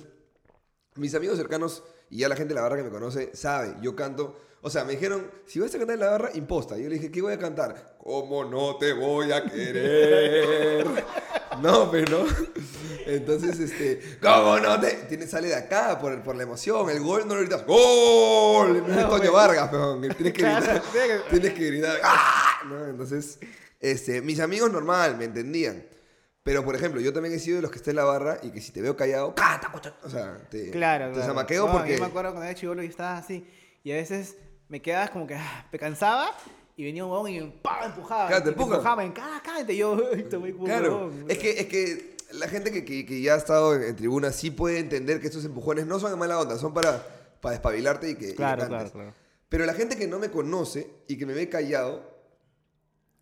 [0.95, 3.95] mis amigos cercanos y ya la gente de la barra que me conoce sabe, yo
[3.95, 4.39] canto.
[4.63, 6.79] O sea, me dijeron, si vas a cantar en la barra, imposta.
[6.79, 7.95] Yo le dije, ¿qué voy a cantar?
[7.99, 10.87] ¿Cómo no te voy a querer?
[11.61, 12.25] no, pero no.
[13.05, 14.91] Entonces, este, ¿cómo no te...?
[15.09, 16.89] Tiene, sale de acá por, por la emoción.
[16.89, 18.83] El gol no lo gritas, ¡Gol!
[18.87, 19.31] No es Toño.
[19.31, 20.01] Vargas, peón.
[20.01, 20.81] Tienes que gritar.
[21.29, 22.61] Tienes que gritar, ¡ah!
[22.67, 22.85] ¿no?
[22.87, 23.39] Entonces,
[23.79, 25.83] este, mis amigos normal, me entendían.
[26.43, 28.49] Pero, por ejemplo, yo también he sido de los que está en la barra y
[28.51, 29.93] que si te veo callado, ¡canta, cocha!
[30.03, 31.33] O sea, te, Claro, te claro.
[31.67, 31.93] No, porque...
[31.93, 33.45] Yo me acuerdo cuando era chivolo y estaba así.
[33.83, 34.37] Y a veces
[34.67, 36.35] me quedabas como que ah, me cansaba
[36.75, 37.83] y venía un huevón y me ¡pam!
[37.91, 38.27] empujaba.
[38.27, 39.73] Claro, te y empujaba, en cada cállate.
[39.73, 41.25] Y yo, "Ay, te voy como Claro, huevón".
[41.29, 44.31] es que, es que la gente que, que- que ya ha estado en, en tribuna
[44.31, 47.05] sí puede entender que estos empujones no son de mala onda, son para,
[47.41, 48.67] para despabilarte y que, y Claro, cantes.
[48.77, 49.13] claro, claro.
[49.49, 52.09] Pero la gente que no me conoce y que me ve callado,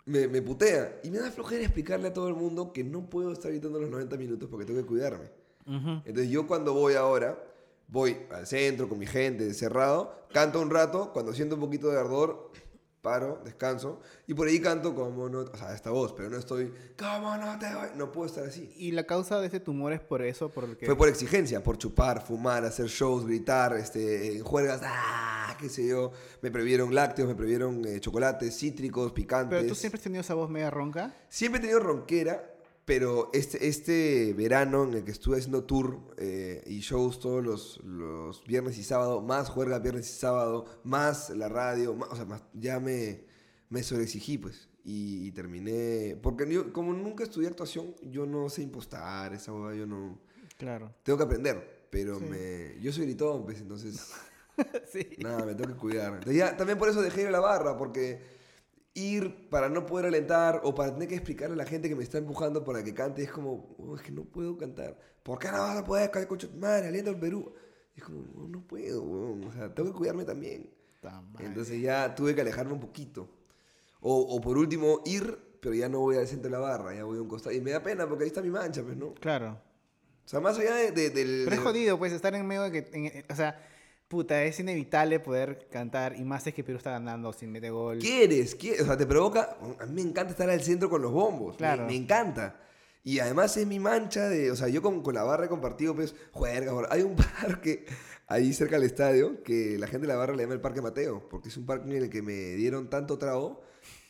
[0.06, 1.00] me, me putea.
[1.04, 3.90] Y me da flojera explicarle a todo el mundo que no puedo estar gritando los
[3.90, 5.26] 90 minutos porque tengo que cuidarme.
[5.66, 6.02] Ujú.
[6.06, 7.44] Entonces yo cuando voy ahora,
[7.88, 12.00] voy al centro con mi gente, encerrado, canto un rato, cuando siento un poquito de
[12.00, 12.52] ardor,
[13.02, 16.74] paro, descanso, y por ahí canto como no, o sea, esta voz, pero no estoy,
[16.98, 17.88] ¿cómo no te voy?
[17.96, 18.74] No puedo estar así.
[18.78, 20.86] Y la causa de ese tumor es por eso, porque...
[20.86, 25.30] Fue por exigencia, por chupar, fumar, hacer shows, gritar, este, en juergas, ¡ah!
[25.60, 26.12] qué sé yo.
[26.42, 29.60] Me prohibieron lácteos, me prohibieron eh, chocolates, cítricos, picantes.
[29.60, 31.14] Pero tú siempre has tenido esa voz media ronca.
[31.30, 32.54] Siempre he tenido ronquera,
[32.90, 37.80] pero este, este verano en el que estuve haciendo tour eh, y shows todos los,
[37.84, 42.26] los viernes y sábado, más juerga viernes y sábado, más la radio, más- o sea,
[42.26, 43.26] más- ya me,
[43.70, 44.70] me sobreexigí, pues.
[44.84, 46.18] Y, y terminé.
[46.20, 50.18] Porque yo, como nunca estudié actuación, yo no sé impostar, esa hueá, yo no.
[50.58, 50.92] Claro.
[51.04, 52.26] Tengo que aprender, pero Sí.
[52.26, 54.02] me, yo soy gritón, pues, entonces.
[54.92, 55.08] sí.
[55.20, 56.14] Nada, me tengo que cuidar.
[56.14, 58.39] Entonces, ya, también por eso dejé ir a la barra, porque
[58.94, 62.04] ir para no poder alentar o para tener que explicarle a la gente que me
[62.04, 64.98] está empujando para que cante es como, "Oh, es que no puedo cantar.
[65.24, 66.50] ¿Por qué no vas a poder cantar, coche?
[66.58, 67.54] Madre, aliento en Perú.
[67.96, 70.70] Es como, "No, no puedo, o sea, tengo que cuidarme también.
[71.46, 73.30] Entonces ya tuve que alejarme un poquito.
[74.02, 77.04] O, o por último, ir, pero ya no voy al centro de la barra, ya
[77.04, 77.56] voy a un costado.
[77.56, 79.14] Y me da pena porque ahí está mi mancha, pues, ¿no?
[79.16, 79.60] Claro.
[80.26, 81.42] O sea, más allá de, de- del...
[81.46, 82.90] Pero es jodido, pues, estar en medio de que...
[82.98, 83.60] en- o sea,
[84.10, 86.18] puta, es inevitable poder cantar.
[86.18, 88.00] Y más es que Perú está ganando sin meter gol.
[88.00, 88.56] ¿Quieres?
[88.56, 88.82] ¿Quieres?
[88.82, 89.58] O sea, te provoca.
[89.80, 91.56] A mí me encanta estar al centro con los bombos.
[91.56, 91.86] Claro.
[91.86, 92.60] Me, encanta.
[93.04, 94.52] Y además es mi mancha de.
[94.52, 96.74] O sea, yo con, con la barra he compartido, pues, juergas.
[96.90, 97.86] Hay un parque
[98.28, 101.30] ahí cerca del estadio que la gente de la barra le llama el Parque Mateo.
[101.30, 103.62] Porque es un parque en el que me dieron tanto trago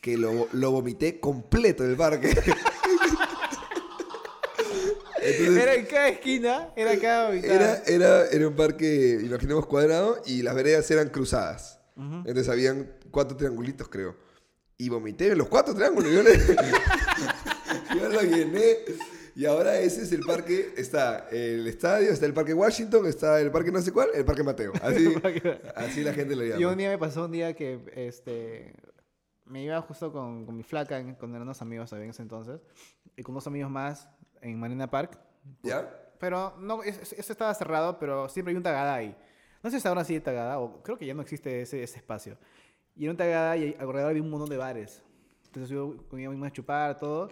[0.02, 2.34] que lo, lo vomité completo del parque.
[5.39, 10.41] Entonces, Era en cada esquina, era cada era, era, era un parque, imaginemos cuadrado, y
[10.41, 11.80] las veredas eran cruzadas.
[11.95, 12.15] Ujú.
[12.19, 14.15] Entonces habían cuatro triangulitos, creo.
[14.78, 16.12] Y vomité en los cuatro triángulos.
[16.12, 16.38] Yo, le-
[17.99, 18.78] yo lo llené.
[19.36, 20.73] Y ahora ese es el parque.
[20.78, 24.43] Está el estadio, está el parque Washington, está el parque no sé cuál, el parque
[24.43, 24.73] Mateo.
[24.82, 25.13] Así,
[25.75, 26.60] así la gente lo llama.
[26.62, 28.73] Y un día me pasó un día que este
[29.45, 32.60] me iba justo con, con mi flaca, con unos amigos en ese entonces,
[33.17, 34.08] y con dos amigos más
[34.41, 35.19] en Marina Park.
[35.63, 35.89] ¿Ya?
[36.19, 39.15] Pero no, es- es- eso estaba cerrado, pero siempre hay un tagada ahí.
[39.63, 42.38] No sé si ahora hay tagada, o creo que ya no existe ese, ese espacio.
[42.95, 45.04] Y era un tagada y alrededor había un montón de bares.
[45.45, 47.30] Entonces yo íbamos a chupar, todo,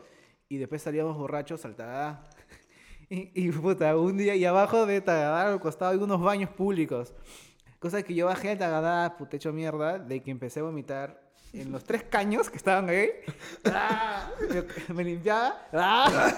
[0.49, 2.29] y después salíamos borrachos al tagada.
[3.09, 7.13] Y, y puta, un día, y abajo de tagada, al costado, hay unos baños públicos.
[7.79, 11.71] Cosa que yo bajé al tagada, puta hecho mierda, de que empecé a vomitar en
[11.71, 13.09] los tres caños que estaban ahí.
[13.65, 14.29] ¡Ah!
[14.87, 15.67] Me, me limpiaba.
[15.73, 16.33] ¡Ah!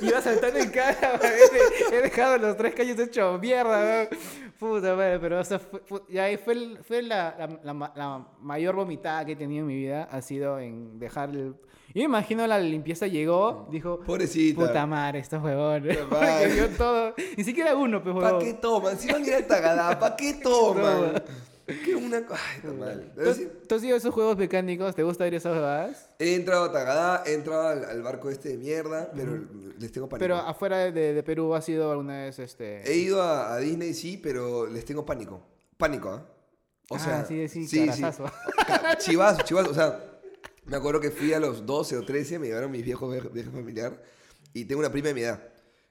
[0.00, 1.20] Y iba saltando en cara.
[1.22, 4.04] He, he dejado los tres caños hechos mierda.
[4.10, 4.16] ¿no?
[4.58, 7.92] Puta madre, pero o sea, fue, y ahí fue, el- fue la, la- la ma-
[7.96, 10.08] la mayor vomitada que he tenido en mi vida.
[10.10, 11.54] Ha sido en dejar el...
[11.94, 14.00] Yo me imagino la limpieza llegó, dijo...
[14.00, 14.58] Pobrecita.
[14.60, 15.98] Puta madre, estos huevones.
[15.98, 16.46] Puta madre.
[16.46, 17.14] Porque vio todo.
[17.36, 18.96] Ni siquiera uno, pues, ¿Para qué toman?
[18.98, 21.22] Si van a ir a Tagadá, ¿para qué toman?
[21.84, 22.18] Que una.
[22.18, 23.12] Ay, está mal.
[23.14, 24.94] ¿Tú, tú has ido a esos juegos mecánicos?
[24.94, 26.10] ¿Te gusta ir a esas jugadas?
[26.18, 29.38] He entrado a Tagadá, he entrado al, al barco este de mierda, pero
[29.78, 30.22] les tengo pánico.
[30.24, 32.82] Pero afuera de, de Perú has ido alguna vez este...
[32.90, 35.40] He ido a, a Disney, sí, pero les tengo pánico.
[35.76, 36.26] Pánico, ¿ah?
[36.88, 37.86] O Ah, sea, sí, sí, sí.
[38.66, 39.70] Ca- Chivazo, chivazo.
[39.70, 40.04] O sea,
[40.66, 43.50] me acuerdo que fui a los 12 o 13, me llevaron mis viejos viajes viaje
[43.50, 44.02] familiar
[44.52, 45.42] y tengo una prima de mi edad.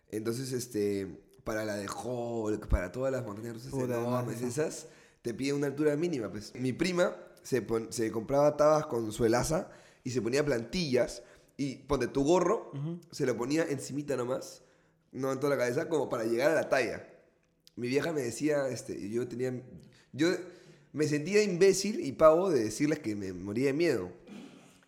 [0.10, 1.07] Entonces, este,
[1.43, 4.88] para la de Hulk, para todas las montañas rusas enormes esas,
[5.21, 6.29] te piden una altura mínima.
[6.31, 6.53] Pues.
[6.55, 9.69] Mi prima se, pon- se compraba tabas con su elaza
[10.03, 11.23] y se ponía plantillas
[11.57, 12.71] y ponte tu gorro,
[13.12, 14.63] se lo ponía encimita nomás,
[15.12, 17.07] no en toda la cabeza, como para llegar a la talla.
[17.75, 19.53] Mi vieja me decía, este, yo tenía,
[20.12, 20.29] yo
[20.93, 24.12] me sentía imbécil y pavo de decirles que me moría de miedo.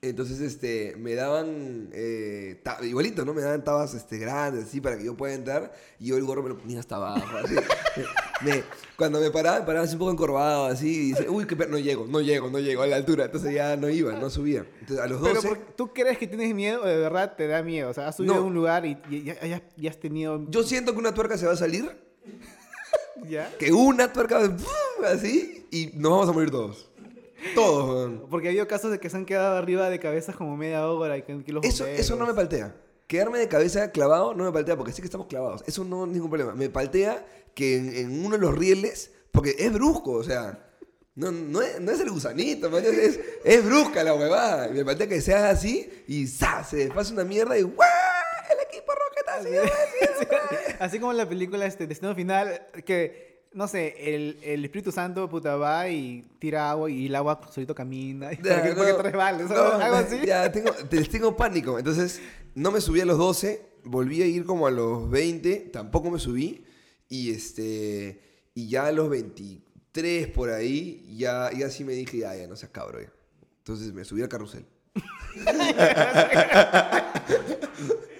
[0.02, 3.34] Entonces, este, me daban, eh, igualito, ¿no?
[3.34, 5.74] Me daban tabas, este, grandes, así, para que yo pueda entrar.
[5.98, 7.56] Y yo el gorro me lo ponía hasta abajo, así.
[8.44, 8.64] Me-
[9.04, 10.88] cuando me paraba, me paraba así un poco encorvado, así.
[10.88, 13.26] Y dice, uy, qué per- no llego, no llego, no llego a la altura.
[13.26, 14.66] Entonces ya no iba, no subía.
[14.80, 15.48] Entonces, a los Pero 12...
[15.50, 17.90] ¿por- ¿tú crees que tienes miedo o de verdad te da miedo?
[17.90, 18.40] O sea, has subido No.
[18.42, 20.46] a un lugar y, y ya, ya- ya has tenido...
[20.50, 21.90] Yo siento que una tuerca se va a salir,
[23.30, 23.52] ¿Ya?
[23.60, 26.90] que una tuerca va a- así, y nos vamos a morir todos.
[27.56, 28.26] Todos, weón.
[28.30, 31.18] Porque ha habido casos de que se han quedado arriba de cabezas como media hora
[31.18, 32.74] y que, los Eso, eso no me paltea.
[33.08, 35.64] Quedarme de cabeza clavado no me paltea porque sé que estamos clavados.
[35.68, 36.56] Eso no es ningún problema.
[36.56, 40.70] Me paltea que en, en uno de los rieles, porque es brusco, o sea,
[41.16, 44.68] no, no, es, no es el gusanito, man, es, es brusca la huevada.
[44.70, 46.64] Y me paltea que sea así y ¡za!
[46.64, 47.88] se pasa una mierda y ¡guau!
[48.52, 50.38] El equipo Rocket ha sido vencido".
[50.80, 55.30] Así como en la película este, Destino Final, que, no sé, el, el Espíritu Santo
[55.30, 58.34] puta va y tira agua y el agua solito camina.
[58.34, 60.20] Y para que, Ya, para que no, te resbales, no, algo así.
[60.26, 61.78] Ya, tengo, te- tengo pánico.
[61.78, 62.22] Entonces,
[62.56, 66.20] no me subí a los 12, volví a ir como a los 20, tampoco me
[66.20, 66.66] subí.
[67.10, 68.22] Y este
[68.56, 72.56] y ya a los 23 por ahí, ya, ya sí me dije, ya, ya, no
[72.56, 73.12] seas cabro ya.
[73.60, 74.66] Entonces me subí al carrusel.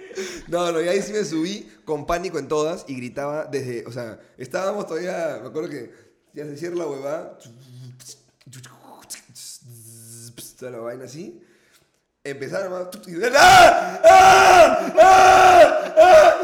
[0.48, 3.92] No, no, y ahí sí me subí con pánico en todas y gritaba desde, o
[3.92, 5.92] sea, estábamos todavía, me acuerdo que
[6.32, 7.38] ya se cierra la huevada,
[10.58, 11.42] toda la vaina así,
[12.22, 14.00] empezaron más, y, ¡Ah!
[14.04, 14.92] ¡Ah!
[14.98, 15.94] ¡Ah!
[15.96, 16.34] ¡Ah!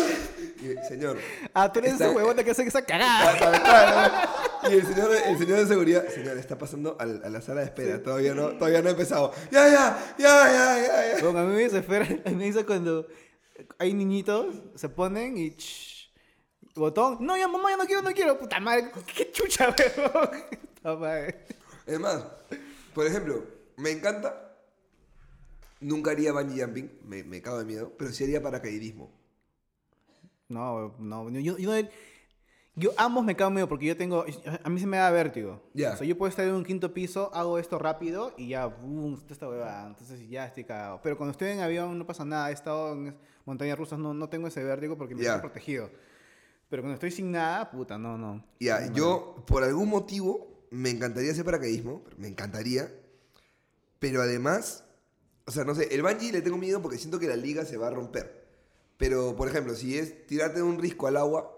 [0.63, 1.17] Y, señor,
[1.55, 4.29] Ah, tú eres Está- ese huevón de que hace esa cagada.
[4.71, 7.67] y el señor, el señor de seguridad, señor, está pasando al- a, la sala de
[7.67, 11.23] espera, todavía no, todavía no ha empezado, ya, ya, ya, ya, ya, ya.
[11.25, 13.07] Bueno, a mí me desespera, a mí me dice cuando
[13.79, 15.51] hay niñitos, se ponen y...
[15.51, 16.11] ch-
[16.75, 18.39] botón, no, ya mamá, ya no quiero, no quiero.
[18.39, 20.31] Puta madre, qué chucha, huevón.
[20.75, 21.45] Puta madre.
[21.87, 22.25] Es más,
[22.95, 23.45] por ejemplo,
[23.77, 24.47] me encanta.
[25.81, 29.11] Nunca haría bungee jumping, me, me cago de miedo, pero sí haría paracaidismo.
[30.49, 31.89] No, no, yo, yo, no-
[32.81, 34.25] yo ambos me cago medio porque yo tengo,
[34.65, 35.63] a mí se me da vértigo.
[35.75, 35.93] Ya.
[35.93, 39.23] O sea, yo puedo estar en un quinto piso, hago esto rápido y ya, boom,
[39.31, 39.87] esta huevada.
[39.87, 41.01] Entonces ya estoy cagado.
[41.03, 44.29] Pero cuando estoy en avión no pasa nada, he estado en montañas rusas, no, no
[44.29, 45.35] tengo ese vértigo porque me Ya.
[45.37, 45.91] estoy protegido.
[46.69, 48.45] Pero cuando estoy sin nada, puta, no, no.
[48.61, 52.91] Ya, No, yo, por algún motivo, me encantaría hacer paracaidismo, me encantaría,
[53.99, 54.85] pero además,
[55.47, 57.77] o sea, no sé, el bungee le tengo miedo porque siento que la liga se
[57.77, 58.47] va a romper.
[58.97, 61.57] Pero, por ejemplo, si es tirarte de un risco al agua,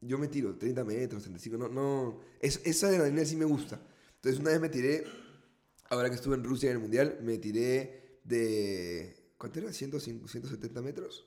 [0.00, 3.80] yo me tiro 30 metros, 35, no, no, es, esa adrenalina sí me gusta.
[4.16, 5.04] Entonces, una vez me tiré,
[5.88, 9.72] ahora que estuve en Rusia en el Mundial, me tiré de, ¿cuánto era?
[9.72, 11.26] 105, 170 metros,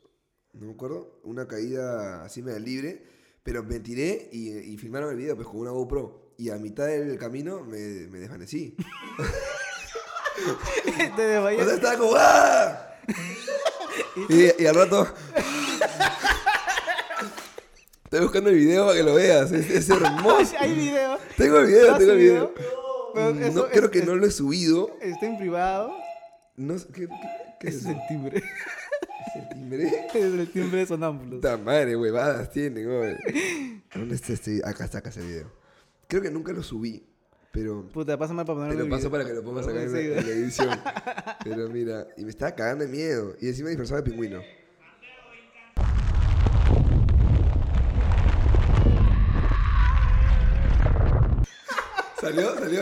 [0.54, 3.04] no me acuerdo, una caída así media libre,
[3.44, 6.34] pero me tiré y, y filmaron el video pues con una GoPro.
[6.38, 8.76] Y a mitad del camino me, me desvanecí.
[11.16, 11.38] Te.
[11.38, 12.90] O sea, estaba como ¡ah!
[14.30, 15.08] Y, y al rato.
[18.14, 19.52] Estoy buscando el video para que lo veas.
[19.52, 20.54] Es, es hermoso.
[20.60, 21.18] Hay video.
[21.36, 22.54] Tengo el video, ¿Lo tengo el video.
[23.16, 24.96] Pero No, eso creo es- que no lo he subido.
[25.02, 25.92] Está en privado.
[26.56, 27.16] No sé, ¿qué, qué,
[27.60, 27.90] qué es es eso?
[27.90, 28.38] el timbre.
[28.38, 29.84] ¿Es el timbre?
[30.14, 31.36] es el timbre de sonámbulos.
[31.38, 33.16] Puta madre, huevadas tienen, güey.
[33.96, 34.62] ¿Dónde está este?
[34.64, 35.52] Acá está, acá ese video.
[36.08, 37.04] Creo que nunca lo subí,
[37.52, 39.12] pero Puta, pásame para te ponerlo lo en el paso video.
[39.12, 40.80] para que lo pongas acá en la, en la edición.
[41.44, 43.36] Pero mira, y me estaba cagando de miedo.
[43.42, 44.40] Y encima disfrazado de pingüino.
[52.24, 52.56] ¿Salió?
[52.56, 52.82] ¿Salió?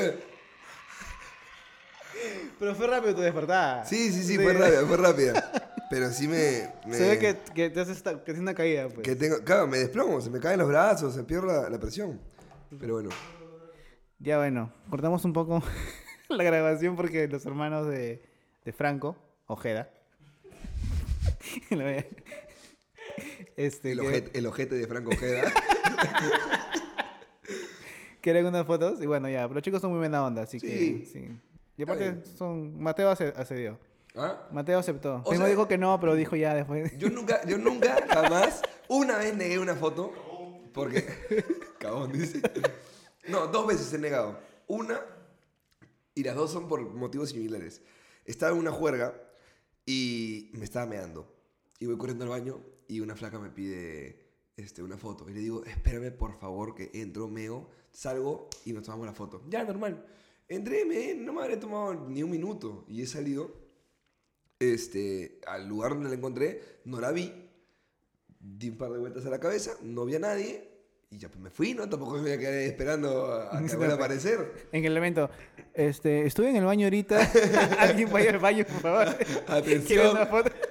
[2.60, 3.84] Pero fue rápido tu despertada.
[3.86, 5.52] Sí, sí, sí, fue rápida, fue rápida.
[5.90, 6.70] Pero sí me...
[6.86, 9.02] me- Se ve que, que te haces esta- que tienes una caída, pues.
[9.02, 12.22] que tengo, claro, me desplomo, se me caen los brazos, se pierde la, la presión.
[12.80, 13.10] Pero bueno.
[14.20, 15.64] Ya bueno, cortamos un poco
[16.30, 18.24] la grabación porque los hermanos de,
[18.64, 19.90] de Franco, Ojeda,
[23.58, 25.52] este, El que- ojete, el ojete de Franco Ojeda.
[28.22, 30.68] quieren unas fotos y bueno, ya, pero los chicos son muy buena onda, así Sí.
[30.68, 31.28] que sí.
[31.78, 33.80] Y aparte, son, Mateo accedió.
[34.16, 34.48] ¿Ah?
[34.52, 35.22] Mateo aceptó.
[35.26, 36.98] O sea- dijo que no, pero dijo ya después.
[36.98, 40.12] Yo nunca, yo nunca, jamás, una vez negué una foto,
[40.74, 41.06] porque,
[41.80, 42.42] cabón, dice.
[43.28, 44.38] No, dos veces he negado.
[44.68, 45.00] Una,
[46.14, 47.82] y las dos son por motivos similares.
[48.26, 49.14] Estaba en una juerga
[49.86, 51.34] y me estaba meando.
[51.80, 55.30] Y voy corriendo al baño y una flaca me pide este, una foto.
[55.30, 59.42] Y le digo, espérame por favor que entro, meo, salgo y nos tomamos la foto.
[59.50, 60.06] Ya, normal.
[60.48, 62.86] Entré, me, no me habré tomado ni un minuto.
[62.88, 63.54] Y he salido
[64.60, 67.34] este, al lugar donde la encontré, no la vi.
[68.40, 70.70] Di un par de vueltas a la cabeza, no vi a nadie.
[71.10, 71.90] Y ya pues me fui, ¿no?
[71.90, 74.68] Tampoco me voy a quedar esperando a, que vuelva a aparecer.
[74.72, 75.30] En el evento,
[75.74, 77.32] este, estuve en el baño ahorita.
[77.80, 79.18] Alguien vaya al baño, por favor.
[79.18, 80.12] ¿Quiere Atención.
[80.12, 80.52] una foto?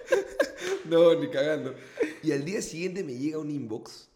[0.86, 1.74] No, ni cagando.
[2.20, 4.09] Y al día siguiente me llega un inbox.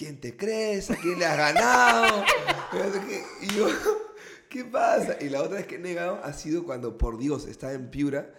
[0.00, 0.90] ¿Quién te crees?
[0.90, 2.24] ¿A quién le has ganado?
[3.42, 3.66] Y yo,
[4.48, 5.18] ¿qué pasa?
[5.20, 8.32] Y la otra vez que he negado ha sido cuando, por Dios, estaba en Piura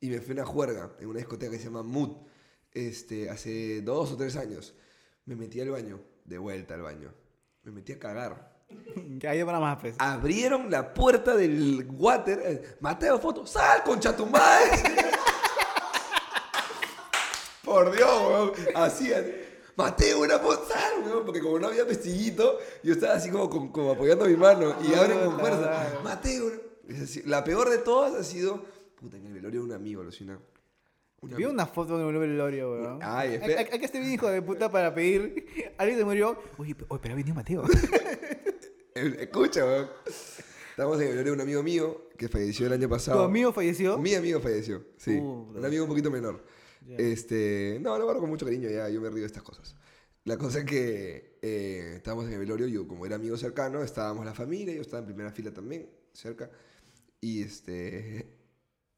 [0.00, 2.16] y me fui a una juerga en una discoteca que se llama Mood.
[2.72, 4.74] Este, hace dos o tres años.
[5.24, 7.14] Me metí al baño, de vuelta al baño.
[7.62, 8.52] Me metí a cagar.
[9.28, 9.94] Hay para más, pues.
[10.00, 12.42] Abrieron la puerta del water.
[12.44, 13.46] eh, Mateo, foto.
[13.46, 14.82] ¡Sal, concha tu madre!
[17.62, 18.52] Por Dios, weón.
[18.74, 19.53] Así, así.
[19.76, 20.66] Mateo, una foto.
[20.68, 21.24] Sal, weón.
[21.24, 24.74] Porque como no había pestillito, yo estaba así como, como, como apoyando mi mano.
[24.82, 26.00] Y abren con fuerza.
[26.02, 26.50] Mateo.
[27.24, 28.64] La peor de todas ha sido.
[29.00, 30.38] Puta, en el velorio de un amigo, alucina.
[31.20, 32.98] Un Vi una foto de un velorio, weón.
[33.02, 33.60] Ay, espera.
[33.72, 35.46] hay- que bien hijo de puta para pedir.
[35.78, 36.38] Alguien se murió.
[36.58, 37.64] Oye, oye, pero ha venido Mateo.
[38.96, 39.90] Eh, Escucha, weón.
[40.70, 43.24] Estamos en el velorio de un amigo mío que falleció el año ¿Tu pasado.
[43.24, 43.98] amigo falleció?
[43.98, 45.16] Mi amigo falleció, sí.
[45.18, 45.58] Puta.
[45.58, 46.44] Un amigo un poquito menor.
[46.86, 46.96] Ya.
[46.96, 49.74] Este, no, lo guardo con mucho cariño, ya, yo me río de estas cosas.
[50.24, 54.24] La cosa es que eh, estábamos en el velorio, yo como era amigo cercano, estábamos
[54.24, 56.50] la familia, yo estaba en primera fila también, cerca.
[57.20, 58.26] Y este,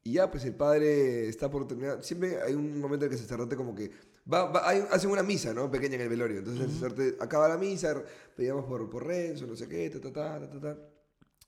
[0.03, 2.03] y ya, pues el padre está por terminar.
[2.03, 3.91] Siempre hay un momento en que el sacerdote como que
[4.31, 5.69] va, va- hay- hacen una misa, ¿no?
[5.71, 6.39] Pequeña en el velorio.
[6.39, 8.01] Entonces el sacerdote acaba la misa,
[8.35, 10.77] pedíamos por, por Renzo, no sé qué, ta, ta, ta, ta, ta, ta.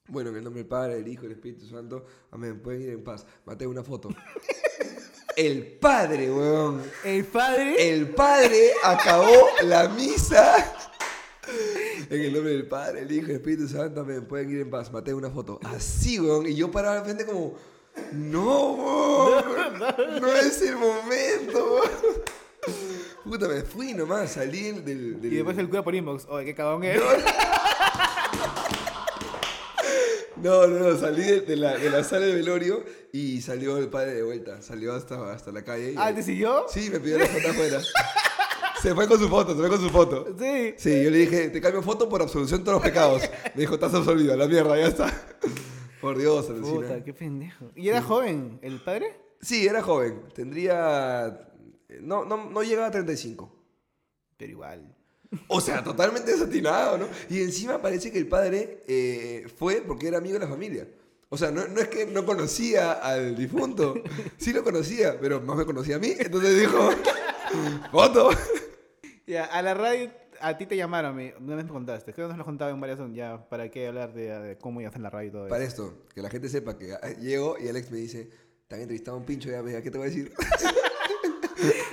[0.09, 2.05] Bueno, en el nombre del Padre, del Hijo del Espíritu Santo.
[2.31, 2.61] Amén.
[2.61, 3.25] Pueden ir en paz.
[3.45, 4.09] Mateo, una foto.
[5.39, 6.81] El padre, weón.
[7.05, 7.93] El padre.
[7.93, 10.75] El padre acabó la misa.
[12.09, 14.25] En el nombre del Padre, el Hijo y el Espíritu Santo, amén.
[14.25, 14.91] Pueden ir en paz.
[14.91, 15.59] Mateo, una foto.
[15.63, 16.45] Así, weón.
[16.45, 17.55] Y yo paraba al frente como,
[18.11, 19.79] no, weón.
[20.21, 22.21] No es el momento, weón.
[23.23, 24.31] Puta, me fui nomás.
[24.33, 25.21] Salí del...
[25.21, 26.25] del- Y después el cura por inbox.
[26.29, 26.99] Oye, qué cagón es.
[26.99, 27.05] No,
[30.41, 34.13] no, no, salí de, de la, de la sala de velorio y salió el padre
[34.13, 34.61] de vuelta.
[34.61, 35.91] Salió hasta, hasta la calle.
[35.93, 36.65] y- Ah, ¿te siguió?
[36.69, 37.81] Sí, me pidió la foto afuera.
[38.81, 40.25] Se fue con su foto, se fue con su foto.
[40.39, 40.73] Sí.
[40.77, 43.21] Sí, yo le dije, te cambio foto por absolución de todos los pecados.
[43.55, 45.13] Me dijo, estás absolvido, la mierda, ya está.
[45.99, 46.87] Por Dios, alucina.
[46.87, 47.71] Puta, qué pendejo.
[47.75, 49.19] ¿Y era joven el padre?
[49.41, 50.21] Sí, era joven.
[50.33, 51.45] Tendría...
[52.01, 53.53] No, no, no llegaba a 35.
[54.37, 54.95] Pero igual.
[55.47, 57.07] O sea, totalmente desatinado, ¿no?
[57.29, 60.87] Y encima parece que el padre eh, fue porque era amigo de la familia.
[61.29, 63.93] O sea, no, no es que no conocía al difunto,
[64.37, 66.13] sí lo conocía, pero más me conocía a mí.
[66.17, 66.89] Entonces dijo,
[67.91, 68.31] foto.
[69.27, 70.09] Ya, a la radio,
[70.41, 72.11] a ti te llamaron, me- una vez me contaste.
[72.13, 74.95] Creo que nos lo contaba en varias, ya, ¿para qué hablar de, de cómo ibas
[74.95, 75.49] en la radio y todo eso?
[75.51, 78.31] Para esto, que la gente sepa que ah, llego y Alex me dice,
[78.67, 80.33] te han entrevistado a un pincho, ya, ya, ¿qué te voy a decir?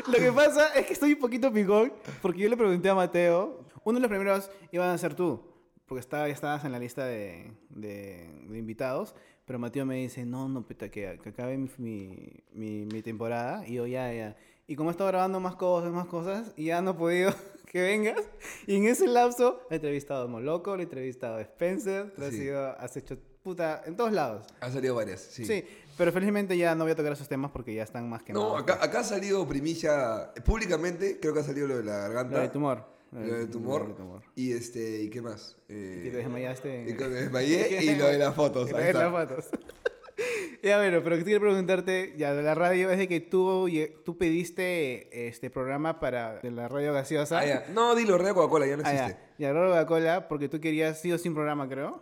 [0.09, 1.93] Lo que pasa es que estoy un poquito picón,
[2.23, 5.41] porque yo le pregunté a Mateo, uno de los primeros iban a ser tú,
[5.87, 9.15] porque estaba, estabas en la lista de, de- de invitados,
[9.45, 13.67] pero Mateo me dice, no, no, puta, que, que acabe mi, mi, mi- mi temporada,
[13.67, 14.37] y yo, ya, ya.
[14.69, 17.33] Y como he estado grabando más cosas, más cosas, y ya no he podido
[17.71, 18.23] que vengas,
[18.67, 22.35] y en ese lapso he entrevistado a Moloco, le he entrevistado a Spencer, te has,
[22.35, 22.43] Sí.
[22.43, 24.45] ido- has hecho, puta, en todos lados.
[24.61, 25.45] Han salido varias, sí.
[25.45, 25.65] Sí.
[25.97, 28.57] pero felizmente ya no voy a tocar esos temas porque ya están más que No,
[28.57, 32.35] acá, acá ha salido primicia, públicamente, creo que ha salido lo de la garganta.
[32.35, 32.85] Lo del tumor.
[33.13, 33.83] Lo del tumor.
[33.83, 34.23] Lo del tumor.
[34.35, 35.57] Y este, ¿y qué más?
[35.69, 36.87] Eh, Que te desmayaste.
[36.89, 38.69] y me desmayé y lo de las fotos.
[38.69, 39.45] Y ahí de las fotos.
[40.65, 43.69] ya, bueno, pero quiero preguntarte, ya de la radio, es de que tú,
[44.05, 47.39] tú pediste este programa para de la radio gaseosa.
[47.39, 47.67] Ah, ya.
[47.73, 49.21] No, dilo, Radio Coca-Cola, ya no Ah, existe.
[49.39, 52.01] ya, ya, Radio Coca-Cola, porque tú querías sí o sin programa, creo.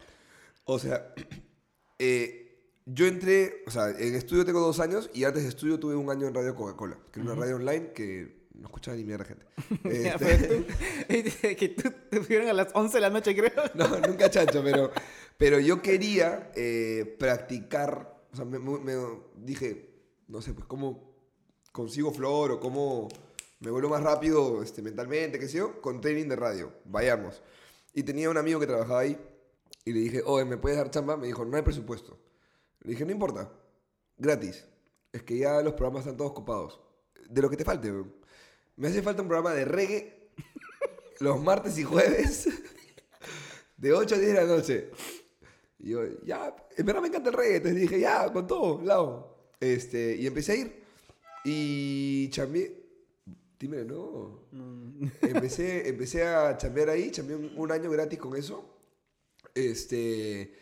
[0.65, 1.15] O sea,
[1.99, 2.41] eh,
[2.87, 6.11] yo entré, o sea, en estudio tengo dos años y antes de estudio tuve un
[6.11, 9.47] año en Radio Coca-Cola, que era una radio online que no escuchaba ni mierda gente.
[11.09, 13.53] Este, que tú te fueron a las 11 de la noche, creo.
[13.75, 14.91] no, nunca chancho, pero,
[15.37, 18.95] pero yo quería eh, practicar, o sea, me, me- me
[19.37, 19.91] dije,
[20.29, 21.15] no sé, pues cómo
[21.73, 23.09] consigo flor o cómo
[23.61, 27.43] me vuelvo más rápido este, mentalmente, qué sé yo, con training de radio, vayamos.
[27.95, 29.19] Y tenía un amigo que trabajaba ahí
[29.85, 31.17] y le dije, oye, ¿me puedes dar chamba?
[31.17, 32.19] Me dijo, no hay presupuesto.
[32.81, 33.53] Le dije, no importa,
[34.17, 34.65] gratis.
[35.13, 36.81] Es que ya los programas están todos copados.
[37.29, 37.93] De lo que te falte.
[38.77, 40.31] Me hace falta un programa de reggae
[41.21, 42.49] los martes y jueves
[43.77, 44.91] de 8 a 10 de la noche.
[45.79, 47.57] Y yo, ya, en verdad me encanta el reggae.
[47.57, 49.37] Entonces dije, ya, con todo, lao.
[49.61, 50.85] Este, y empecé a ir.
[51.45, 52.85] Y chambeé
[53.59, 54.47] Timbre, no.
[55.23, 58.74] Empecé, empecé a chambear ahí, chambeé un, un año gratis con eso.
[59.55, 60.53] Este.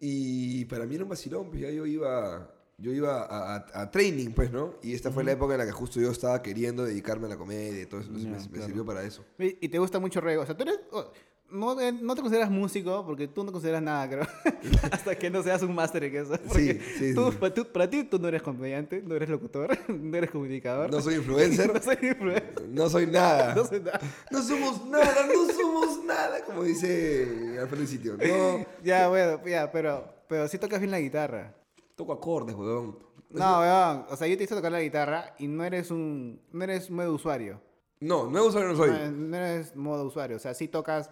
[0.00, 2.52] Y para mí era un vacilón, pues ya yo iba.
[2.78, 4.74] Yo iba a, a- a training, pues, ¿no?
[4.82, 7.38] Y esta fue la época en la que justo yo estaba queriendo dedicarme a la
[7.38, 8.10] comedia y todo eso.
[8.10, 8.66] Entonces me, me claro.
[8.66, 9.24] sirvió para eso.
[9.38, 10.42] Y te gusta mucho reggae.
[10.42, 10.80] O sea, tú eres.
[10.92, 11.10] oh,
[11.50, 14.26] no, eh, no te consideras músico porque tú no consideras nada, creo.
[14.92, 16.36] Hasta que no seas un máster en eso.
[16.48, 17.38] Porque sí, tú- sí.
[17.38, 20.90] Para, tú- para ti, tú no eres comediante, no eres locutor, no eres comunicador.
[20.90, 22.62] No soy influencer, no soy influencer.
[22.68, 23.54] no soy nada.
[23.54, 24.00] No soy nada.
[24.30, 28.16] No somos nada, no somos nada, como dice Alfredo Sitio.
[28.16, 31.54] No, Ya, bueno, ya, pero, pero sí tocas bien la guitarra.
[31.94, 32.98] toco acordes, weón.
[33.30, 34.06] No, weón.
[34.08, 36.40] O sea, yo te hice tocar la guitarra y no eres un.
[36.52, 37.60] No eres modo usuario.
[38.00, 38.90] No, nuevo usuario no soy.
[38.90, 40.36] No, no eres modo usuario.
[40.36, 41.10] O sea, sí tocas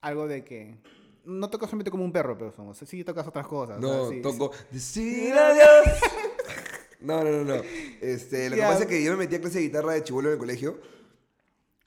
[0.00, 0.78] algo de que.
[1.24, 2.78] No tocas solamente como un perro, pero somos.
[2.78, 3.80] Sí tocas otras cosas.
[3.80, 5.98] No, sí- toco decir adiós.
[7.00, 7.62] No, no, no, no.
[8.00, 8.62] Este, lo Ya.
[8.66, 10.38] que pasa es que yo me metí a clase de guitarra de chivolo en el
[10.38, 10.80] colegio.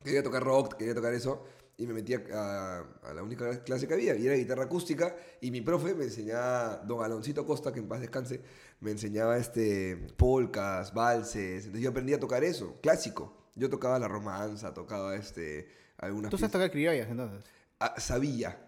[0.03, 1.45] Quería tocar rock, quería tocar eso.
[1.78, 5.16] Y me metí a, a- la única clase que había, y era guitarra acústica.
[5.39, 8.41] Y mi profe me enseñaba, don Aloncito Costa, que en paz descanse,
[8.82, 11.60] me enseñaba este, polcas, valses.
[11.66, 13.34] Entonces yo aprendí a tocar eso, clásico.
[13.55, 17.43] Yo tocaba la romanza, tocaba este, algunas Tú sabes tocar criollas, entonces.
[17.80, 18.60] Ah, sabía,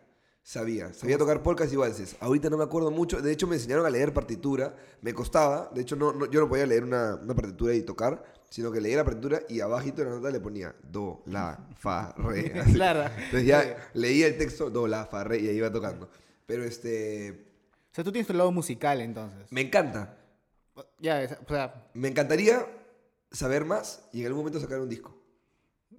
[0.44, 2.16] sabía, sabía tocar polcas y valses.
[2.20, 3.22] Ahorita no me acuerdo mucho.
[3.22, 4.76] De hecho, me enseñaron a leer partitura.
[5.02, 5.70] Me costaba.
[5.74, 8.80] De hecho, no, no- yo no podía leer una, una partitura y tocar, sino que
[8.82, 12.54] leía la partitura y abajito de la nota le ponía do, la, fa, re.
[12.62, 12.74] así.
[12.74, 13.04] Claro.
[13.18, 16.10] Entonces ya leía el texto do, la, fa, re y ahí iba tocando.
[16.46, 17.48] Pero este.
[17.92, 19.52] O sea, tú tienes tu lado musical, entonces.
[19.52, 20.18] Me encanta.
[21.00, 22.66] Ya, o sea, Me encantaría
[23.30, 25.14] saber más y en algún momento sacar un disco.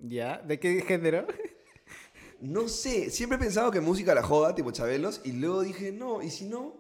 [0.01, 0.39] ya.
[0.39, 1.27] ¿De qué género?
[2.43, 6.23] No sé, siempre he pensado que música la joda, tipo Chabelos, y luego dije, no,
[6.23, 6.75] ¿y si no?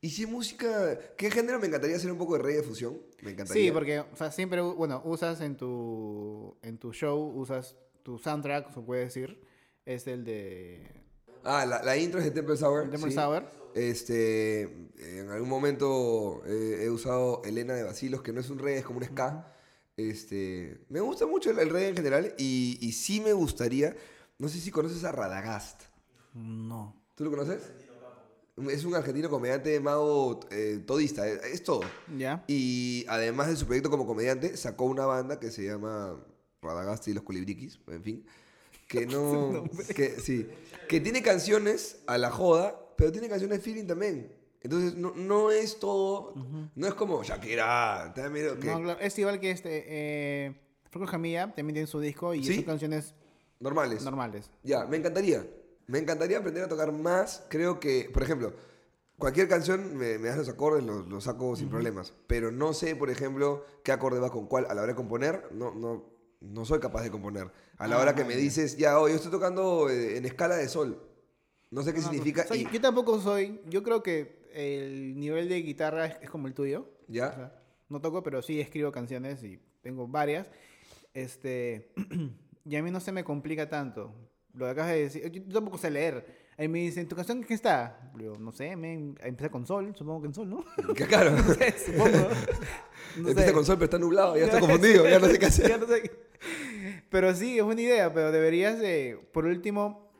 [0.00, 0.98] ¿Y si música?
[1.16, 3.00] ¿Qué género me encantaría hacer un poco de reggae fusión?
[3.20, 3.64] Me encantaría.
[3.64, 8.72] Sí, porque, o sea, siempre, bueno, usas en tu, en tu show, usas tu soundtrack,
[8.72, 9.40] se puede decir,
[9.84, 11.02] es el de
[11.44, 12.90] Ah, la, la intro es de Temple Sour.
[12.90, 13.16] Temple sí.
[13.16, 13.44] Sour.
[13.74, 14.62] Este,
[14.98, 18.84] en algún momento eh, he usado Elena de Basilos, que no es un reggae, es
[18.84, 19.52] como un ska.
[19.96, 23.96] Este, me gusta mucho el, el reggae en general y, y sí me gustaría,
[24.42, 25.82] no sé si conoces a Radagast.
[26.34, 27.00] No.
[27.14, 27.62] ¿Tú lo conoces?
[28.68, 31.82] Es un argentino comediante mago eh, todista, eh, es todo.
[32.18, 32.42] ¿Ya?
[32.48, 36.16] Y además de su proyecto como comediante, sacó una banda que se llama
[36.60, 38.26] Radagasti y los Culibriquis, en fin.
[38.88, 39.62] Que no.
[39.94, 40.48] que, sí.
[40.88, 44.34] Que tiene canciones a la joda, pero tiene canciones feeling también.
[44.60, 46.34] Entonces, no, no es todo.
[46.74, 48.10] No es como Shakira.
[48.12, 50.54] te da miedo que- No, claro, es igual que este, eh,
[50.90, 52.56] Franco Jamilla también tiene su disco y ¿Sí?
[52.56, 53.14] son canciones
[53.62, 54.02] Normales.
[54.02, 54.50] normales.
[54.62, 55.46] Ya, me encantaría.
[55.86, 57.44] Me encantaría aprender a tocar más.
[57.48, 58.52] Creo que, por ejemplo,
[59.18, 62.12] cualquier canción me, me das los acordes, los, los saco sin problemas.
[62.26, 64.66] Pero no sé, por ejemplo, qué acorde va con cuál.
[64.68, 66.04] A la hora de componer, no, no,
[66.40, 67.50] no soy capaz de componer.
[67.78, 68.40] A la Ah, hora que me ya.
[68.40, 71.00] dies, ya, oh, yo estoy tocando eh, en escala de sol.
[71.70, 72.44] No sé qué No, significa.
[72.44, 76.46] sea, y- Yo tampoco soy, yo creo que el nivel de guitarra es, es como
[76.48, 76.86] el tuyo.
[77.08, 77.28] ¿Ya?
[77.28, 80.48] O sea, no toco, pero sí escribo canciones y tengo varias.
[81.14, 81.92] Este,
[82.64, 84.14] y a mí no se me complica tanto.
[84.54, 86.42] Lo que acabas de decir, yo, tampoco sé leer.
[86.58, 88.10] Ahí me dicen, ¿tu canción qué está?
[88.16, 90.64] Le digo, no sé, me empieza con sol, supongo que en sol, ¿no?
[90.94, 91.36] claro.
[91.86, 92.28] supongo.
[93.16, 93.52] No Empieza sé.
[93.52, 95.68] con sol, pero está nublado, ya estoy confundido, ya no sé qué hacer.
[95.68, 96.10] Ya no sé qué-
[97.10, 100.12] Pero sí, es buena idea, pero deberías de, por último,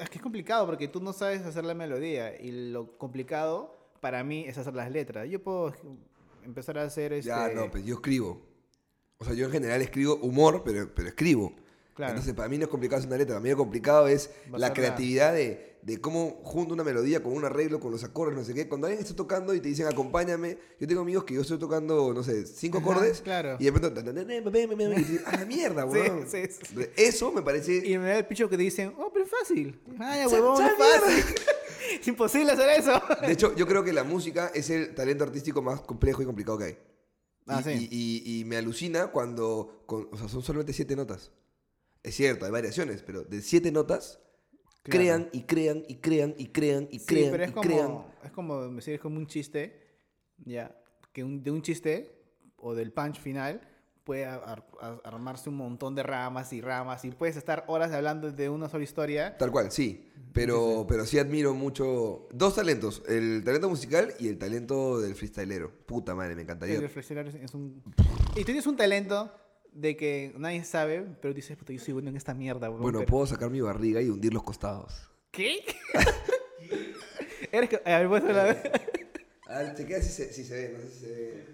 [0.00, 4.24] es que es complicado porque tú no sabes hacer la melodía y lo complicado para
[4.24, 5.28] mí es hacer las letras.
[5.28, 5.72] Yo puedo
[6.44, 7.28] empezar a hacer este...
[7.28, 8.40] Ya, no, pues yo escribo.
[9.18, 11.52] O sea, yo en general escribo humor, pero, pero escribo.
[11.94, 12.12] Claro.
[12.12, 13.34] Entonces, para mí no es complicado hacer una letra.
[13.34, 17.44] Para mí lo complicado es la creatividad de, de cómo junto una melodía con un
[17.44, 18.68] arreglo, con los acordes, no sé qué.
[18.68, 20.56] Cuando alguien está tocando y te dicen, acompáñame.
[20.78, 23.20] Yo tengo amigos que yo estoy tocando, no sé, cinco acordes.
[23.20, 23.56] claro.
[23.58, 26.28] Y de pronto, y a la mierda, Sí, weón.
[26.30, 26.76] sí, sí.
[26.96, 27.84] Eso me parece.
[27.84, 29.80] Y me da el picho que dicen, oh, pero es fácil.
[29.98, 31.24] Ay, huevón, es fácil.
[32.00, 33.02] es imposible hacer eso.
[33.22, 36.58] De hecho, yo creo que la música es el talento artístico más complejo y complicado
[36.58, 36.78] que hay.
[37.48, 37.88] Ah, y, sí.
[37.90, 39.82] y- y- y me alucina cuando.
[39.86, 41.30] con- o sea, son solamente siete notas.
[42.02, 44.20] Es cierto, hay variaciones, pero de siete notas
[44.82, 45.00] Claro.
[45.00, 48.04] crean y crean y crean y crean y Sí, crean pero es y como, crean.
[48.24, 49.80] es como decir, es como un chiste,
[50.44, 50.74] ya,
[51.12, 52.14] que un- de un chiste
[52.56, 53.60] o del punch final
[54.04, 58.30] puede ar- ar- armarse un montón de ramas y ramas y puedes estar horas hablando
[58.32, 59.36] de una sola historia.
[59.36, 60.07] Tal cual, sí.
[60.32, 62.28] Pero, pero sí admiro mucho.
[62.32, 65.70] Dos talentos: el talento musical y el talento del freestylero.
[65.86, 66.76] Puta madre, me encantaría.
[66.76, 67.82] El es- un...
[68.34, 69.32] Y tú tienes un talento
[69.72, 72.68] de que nadie sabe, pero dices, puta, yo soy bueno en esta mierda.
[72.70, 75.08] weón", Bueno, pero- puedo sacar mi barriga y hundir los costados.
[75.30, 75.64] ¿Qué?
[77.52, 77.76] Eres que...
[77.84, 78.72] A ver, muéstrala, a ver.
[79.46, 81.44] A ver, chequea si se, si se ve, no sé si se ve.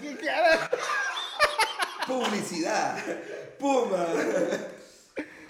[0.00, 0.70] ¿Qué cara?
[2.06, 2.98] publicidad.
[3.58, 4.06] Puma.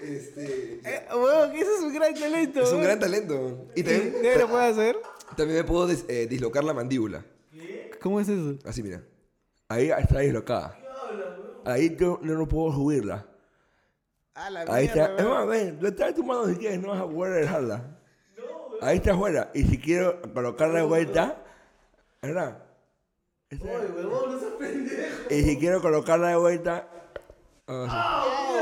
[0.01, 2.59] Este, Eh, huevón, que eso es un gran talento.
[2.61, 2.83] es un huevón.
[2.85, 3.65] gran talento.
[3.75, 4.97] Y también, ¿Nadie lo puede hacer?
[5.37, 7.25] también me puedo des- eh, dislocar la mandíbula.
[8.01, 8.57] ¿Cómo es eso?
[8.65, 9.01] Así, mira.
[9.67, 10.77] Ahí está dislocada.
[11.65, 13.25] Ahí yo no, no puedo subirla.
[14.35, 15.15] Ah, la Ahí está.
[15.15, 15.33] Es huevón.
[15.33, 17.97] más, ven, le trae tu mano si quieres, no vas a poder dejarla.
[18.81, 19.49] Ahí está afuera.
[19.53, 21.41] Y si quiero colocarla de vuelta,
[22.21, 22.61] ¿verdad?
[23.49, 23.69] Esta-
[25.29, 26.87] Y si quiero colocarla de vuelta.
[27.67, 28.54] ah,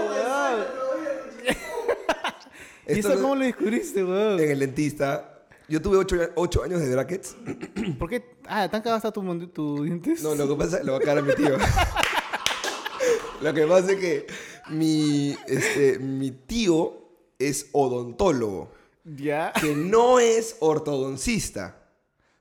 [2.88, 4.40] ¿Y eso cómo lo descubriste, weón?
[4.40, 5.30] En el dentista.
[5.70, 5.98] Yo tuve
[6.36, 7.36] 8, años de brackets.
[8.00, 8.36] ¿Por qué?
[8.46, 10.22] Ah, ¿tan cagado está tu, tu dientes?
[10.22, 11.58] No, lo que pasa lo va a cagar a mi tío.
[13.42, 14.28] lo que pasa es que
[14.70, 17.04] mi, este, mi tío
[17.40, 18.72] es odontólogo.
[19.06, 19.52] ¿Ya?
[19.60, 21.78] que no es ortodoncista.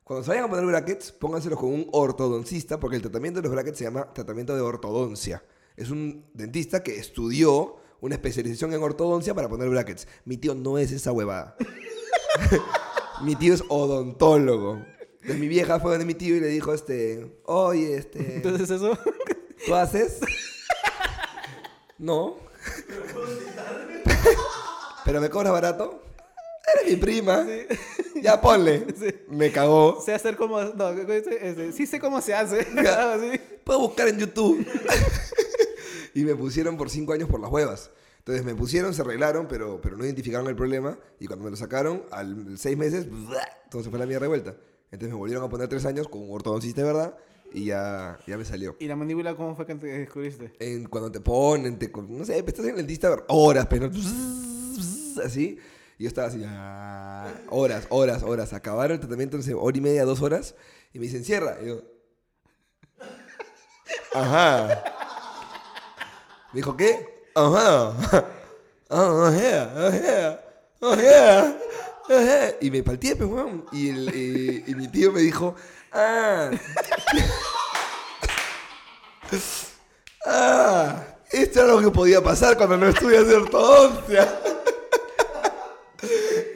[0.05, 3.53] Cuando se vayan a poner brackets, pónganselos con un ortodoncista, porque el tratamiento de los
[3.53, 5.43] brackets se llama tratamiento de ortodoncia.
[5.77, 10.07] Es un dentista que estudió una especialización en ortodoncia para poner brackets.
[10.25, 11.57] Mi tío no es esa huevada.
[13.23, 14.85] mi tío es odontólogo.
[15.13, 18.99] Entonces mi vieja fue donde mi tío y le dijo, este, oye, este, Entonces eso...
[19.67, 20.19] ¿tú haces?
[21.99, 22.39] no.
[25.05, 26.03] ¿Pero me cobras barato?
[26.75, 27.47] Eres mi prima.
[28.21, 28.85] Ya ponle.
[29.29, 30.03] Me cagó.
[30.05, 30.61] sé hacer cómo...
[30.61, 30.91] No.
[30.91, 32.67] Este, sí sé cómo se hace.
[33.63, 34.67] Puedo buscar en YouTube.
[36.15, 37.91] Y me pusieron por cinco años por las huevas.
[38.19, 40.99] Entonces me pusieron, se arreglaron, pero, pero no identificaron el problema.
[41.19, 43.09] Y cuando me lo sacaron, al seis meses,
[43.71, 44.57] todo se fue a la mierda de vuelta.
[44.93, 47.17] Entonces me volvieron a poner tres años con un ortodoncista de verdad
[47.53, 48.77] y ya, ya me salió.
[48.79, 50.53] ¿Y la mandíbula cómo fue que te descubriste?
[50.59, 53.91] En, cuando te ponen, te, no sé, estás en el dentista horas, pero
[55.25, 55.59] así.
[55.99, 58.53] Y yo estaba así, ah, horas, horas, horas.
[58.53, 60.55] Acabaron el tratamiento, sé, hora y media, dos horas.
[60.93, 61.59] Y me dicen, cierra.
[61.63, 61.83] Y yo,
[64.15, 65.02] ajá.
[66.53, 67.23] Dijo, ¿qué?
[68.95, 70.41] Ah, ajá, ajá,
[70.83, 71.57] ajá,
[72.11, 72.55] ajá.
[72.61, 73.65] Y me palteé, pues, weón.
[73.73, 75.55] Y, el, y, mi tío me dijo,
[75.93, 76.51] ah.
[80.27, 84.41] Ah, esto era lo que podía pasar cuando no estudias ortodoncia.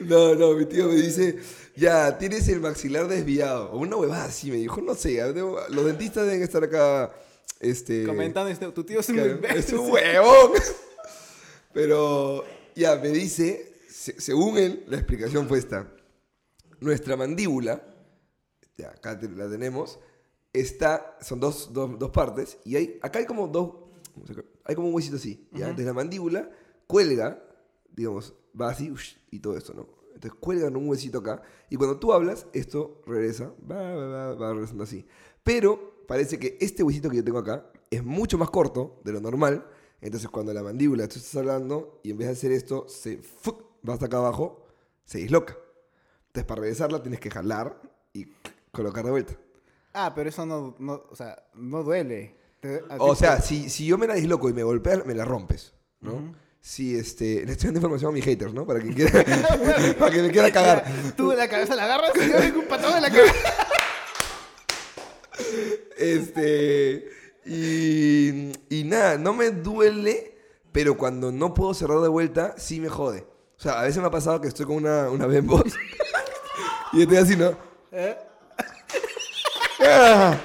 [0.01, 1.37] No, no, mi tío me dice,
[1.75, 3.71] ya, tienes el maxilar desviado.
[3.71, 5.19] O una huevada así, me dijo, no sé,
[5.69, 7.11] los dentistas deben estar acá,
[7.59, 8.05] este...
[8.05, 10.51] Comentando, este, tu tío es un es un huevón.
[11.73, 12.43] Pero,
[12.75, 15.91] ya, me dice, se- según él, la explicación fue esta.
[16.79, 17.83] Nuestra mandíbula,
[18.77, 19.99] ya, acá la tenemos,
[20.53, 23.71] está, son dos, dos, dos partes, y hay, acá hay como dos,
[24.63, 25.65] hay como un huesito así, ¿ya?
[25.65, 26.51] Entonces la mandíbula
[26.85, 27.43] cuelga,
[27.91, 29.87] digamos, va así, ush, y todo esto, ¿no?
[30.13, 34.53] Entonces cuelgan un huesito acá, y cuando tú hablas, esto regresa, va, va, va, va
[34.53, 35.05] regresando así.
[35.43, 39.19] Pero parece que este huesito que yo tengo acá es mucho más corto de lo
[39.19, 39.65] normal,
[40.01, 43.61] entonces cuando la mandíbula, tú estás hablando, y en vez de hacer esto, se ¡fuc!
[43.87, 44.65] va hasta acá abajo,
[45.05, 45.57] se disloca.
[46.27, 47.81] Entonces para regresarla tienes que jalar
[48.13, 48.27] y
[48.71, 49.33] colocar de vuelta.
[49.93, 52.35] Ah, pero eso no, no, o sea, no duele.
[52.59, 55.13] Te- a O sea, te- si, si yo me la disloco y me golpeas, me
[55.15, 56.35] la rompes, ¿no?
[56.59, 57.45] Si este...
[57.45, 58.65] Le estoy dando información a mis haters, ¿no?
[58.67, 59.11] Para que, quiera,
[59.99, 60.83] para que me quiera cagar.
[61.15, 63.33] Tú de la cabeza la agarras y yo vengo un patón en la cabeza.
[65.97, 67.09] Este...
[67.45, 70.37] Y, y nada, no me duele,
[70.73, 73.25] pero cuando no puedo cerrar de vuelta, sí me jode.
[73.57, 75.63] O sea, a veces me ha pasado que estoy con una, una Bembos
[76.93, 77.57] y estoy así, ¿no?
[77.91, 78.17] ¿Eh?
[79.79, 80.37] ¡Ah!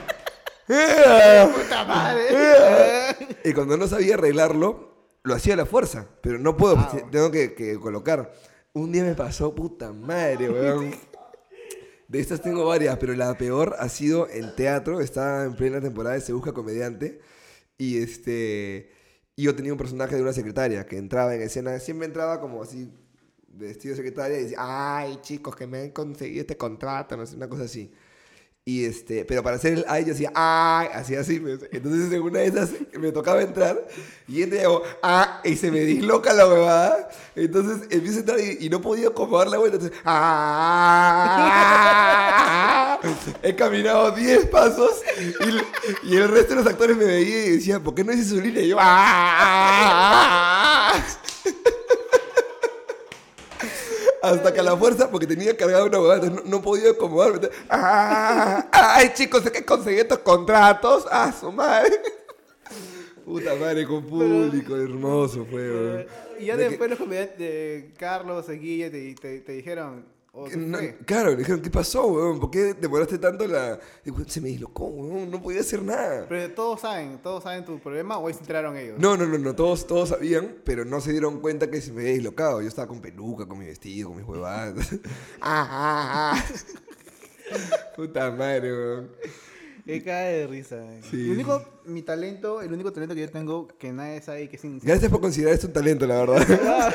[0.69, 1.51] ¡Ah!
[1.55, 3.39] ¡Puta madre!
[3.45, 4.93] Y cuando no sabía arreglarlo,
[5.25, 6.07] lo hacía a la fuerza.
[6.23, 8.33] Pero no puedo, Ah, tengo que, que colocar.
[8.75, 10.95] Un día me pasó, puta madre, weón.
[12.13, 15.01] De estas tengo varias, pero la peor ha sido en teatro.
[15.01, 17.21] Estaba en plena temporada de Se Busca Comediante.
[17.79, 18.91] Y este.
[19.35, 21.79] Yo tenía un personaje de una secretaria que entraba en escena.
[21.79, 22.93] Siempre entraba como así,
[23.49, 27.35] vestido de secretaria, y decía, ay, chicos, que me han conseguido este contrato, no sé,
[27.35, 27.91] una cosa así.
[28.65, 31.43] Y este, pero para hacer el ay, yo hacía ay, hacía así.
[31.73, 33.89] Entonces en una de esas me tocaba entrar
[34.29, 37.09] y y hago ah, y se me disloca la huevada.
[37.35, 39.79] Entonces empiezo a entrar y, no podía acomodar la vuelta.
[39.79, 40.61] Entonces, ah,
[43.43, 45.03] he caminado 10 pasos
[46.05, 48.27] y, y el resto de los actores me veían y decían, ¿por qué no hice
[48.27, 48.63] su línea?
[48.63, 49.83] Y yo, ah,
[54.23, 57.49] hasta que a la fuerza, porque tenía cargada una huevada, no, no podía acomodarme.
[57.69, 58.69] ¡Ah!
[58.73, 61.07] ¡Ay, chicos, sé que conseguí estos contratos!
[61.11, 62.01] ¡Ah, su madre!
[63.25, 66.07] Puta madre, con público, hermoso fue.
[66.41, 68.49] Y ya De que- después los comediantes de Carlos,
[68.91, 70.05] te, te, te dijeron,
[71.05, 72.41] Claro, le dijeron, ¿qué pasó, weón?
[72.41, 73.79] ¿Por qué demoraste tanto la...?
[74.03, 76.25] Digo, se me dislocó, weón, no podía hacer nada.
[76.27, 78.99] Pero todos saben, todos saben tu problema o ahí se enteraron ellos.
[78.99, 82.01] No, no, no, no, todos, todos sabían, pero no se dieron cuenta que se me
[82.01, 82.63] había dislocado.
[82.63, 84.93] Yo estaba con peluca, con mi vestido, con mis huevadas.
[85.43, 86.45] ah, ah, ah.
[87.97, 89.11] Puta madre, weón.
[89.85, 90.83] Que cae de risa.
[91.11, 91.25] Sí.
[91.25, 94.63] El único, mi talento, el único talento que yo tengo que nadie sabe que es.
[94.83, 96.95] Gracias por considerar esto un talento, la verdad.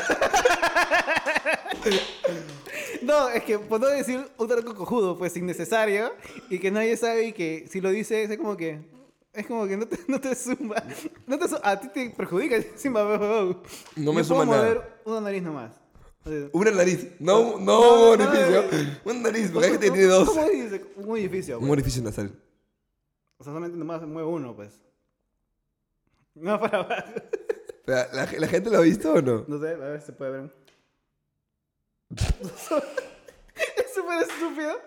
[3.08, 6.12] No, es que por no decir un talento cojudo, pues innecesario,
[6.50, 8.80] y que nadie sabe y que si lo dices es como que...
[9.32, 10.76] Es como que no te, no te suma.
[11.26, 13.02] No te a ti te perjudica encima.
[13.04, 14.62] No me Yo puedo suma nada.
[14.62, 15.72] mover una nariz nomás.
[16.24, 18.64] O sea, Una nariz, no, no, No, un no, orificio.
[19.04, 20.28] Una nariz, porque hay gente que ¿cómo- tiene dos.
[20.30, 20.84] ¿Cómo dice?
[20.96, 21.54] Un edificio.
[21.56, 21.72] Un pues.
[21.72, 22.32] orificio nasal.
[23.38, 24.72] O sea, solamente nomás mueve uno, pues.
[26.34, 27.12] No para abajo.
[27.86, 29.44] Pero, ¿La, la gente lo ha visto o no?
[29.46, 30.50] No sé, a ver si se puede ver.
[32.16, 34.80] Es súper estúpido.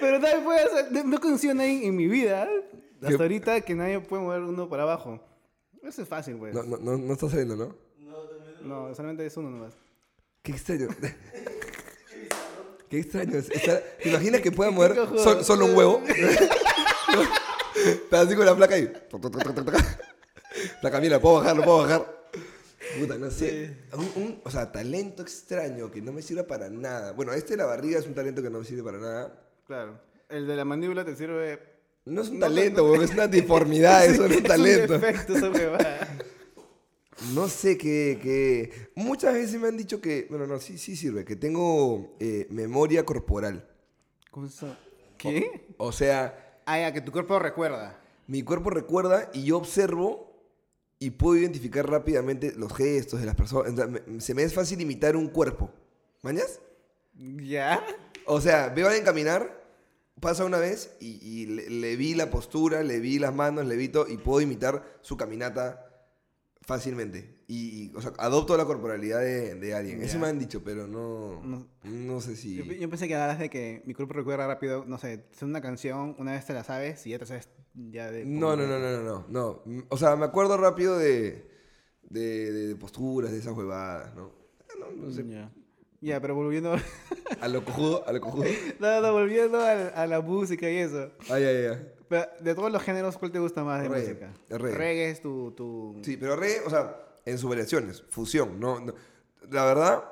[0.00, 0.92] Pero nadie puede hacer.
[0.92, 2.48] No no conocido a nadie en mi vida.
[3.00, 3.08] ¿Qué?
[3.08, 5.20] Hasta ahorita que nadie puede mover uno para abajo.
[5.82, 6.54] Eso es fácil, pues.
[6.54, 7.76] No, no, no, no está saliendo, ¿no?
[8.62, 9.74] No, solamente es uno nomás.
[10.42, 10.88] Qué extraño.
[12.88, 13.36] Qué extraño.
[13.38, 15.22] es estar- ¿Te imaginas que pueda mover cojudo.
[15.22, 16.02] sol- solo un huevo?
[17.76, 18.90] Está así con la placa ahí.
[20.80, 22.23] Placa, mira, puedo bajar, lo puedo bajar.
[22.98, 23.76] Puta, no sé.
[23.92, 27.12] Un, un- o sea, talento extraño que no me sirve para nada.
[27.12, 29.48] Bueno, este de la barriga es un talento que no me sirve para nada.
[29.66, 30.00] Claro.
[30.28, 31.58] El de la mandíbula te sirve.
[32.06, 32.92] No es un No, talento, no, no.
[32.92, 34.94] weón, es una deformidad, eso no es un talento.
[34.94, 36.18] Es un defecto esa huevada.
[37.32, 40.26] No sé qué, qué- Muchas veces me han dicho que.
[40.28, 41.24] Bueno, no, sí, sí sirve.
[41.24, 43.66] Que tengo eh, memoria corporal.
[44.30, 44.66] ¿Cómo se-
[45.16, 45.68] ¿Qué?
[45.78, 48.00] O sea, Ah, ya, que tu cuerpo recuerda.
[48.26, 50.33] mi cuerpo recuerda y yo observo
[50.98, 53.72] y puedo identificar rápidamente los gestos de las personas.
[53.88, 55.70] Me- se me es fácil imitar un cuerpo.
[56.22, 56.60] ¿Mañas?
[57.14, 57.84] ¿Ya?
[58.26, 59.62] O sea, veo a alguien caminar,
[60.20, 63.76] pasa una vez y, y le, le vi la postura, le vi las manos, le
[63.76, 65.86] vi todo y puedo imitar su caminata
[66.62, 67.33] fácilmente.
[67.46, 70.02] Y, o sea, adopto la corporalidad de, de alguien.
[70.02, 70.20] Eso Ya.
[70.20, 71.66] me han dicho, pero no, No.
[71.84, 72.54] no sé si...
[72.56, 75.60] Yo, yo pensé que hablas de que mi cuerpo recuerda rápido, no sé, es una
[75.60, 78.24] canción, una vez te la sabes y ya te sabes ya de...
[78.24, 79.62] No, no, no, no, no, no, no.
[79.66, 81.46] Mm, O sea, me acuerdo rápido de,
[82.02, 84.32] de, de- posturas, de esas huevadas, ¿no?
[84.70, 85.26] Ah, No, no sé.
[85.28, 85.52] Ya.
[86.00, 86.74] Ya, pero volviendo...
[87.40, 88.44] A lo cojudo, a lo cojudo.
[88.78, 91.10] no, no, volviendo al- a, la música y eso.
[91.30, 91.88] Ay, ay, ay.
[92.08, 94.34] Pero de todos los géneros, ¿cuál te gusta más de Reggae, música?
[94.50, 95.10] el reggae.
[95.10, 95.50] es tu...
[95.52, 95.98] tu...
[96.02, 98.94] Sí, pero reggae, o sea, en sus variaciones, fusión, no, no.
[99.50, 100.04] La verdad,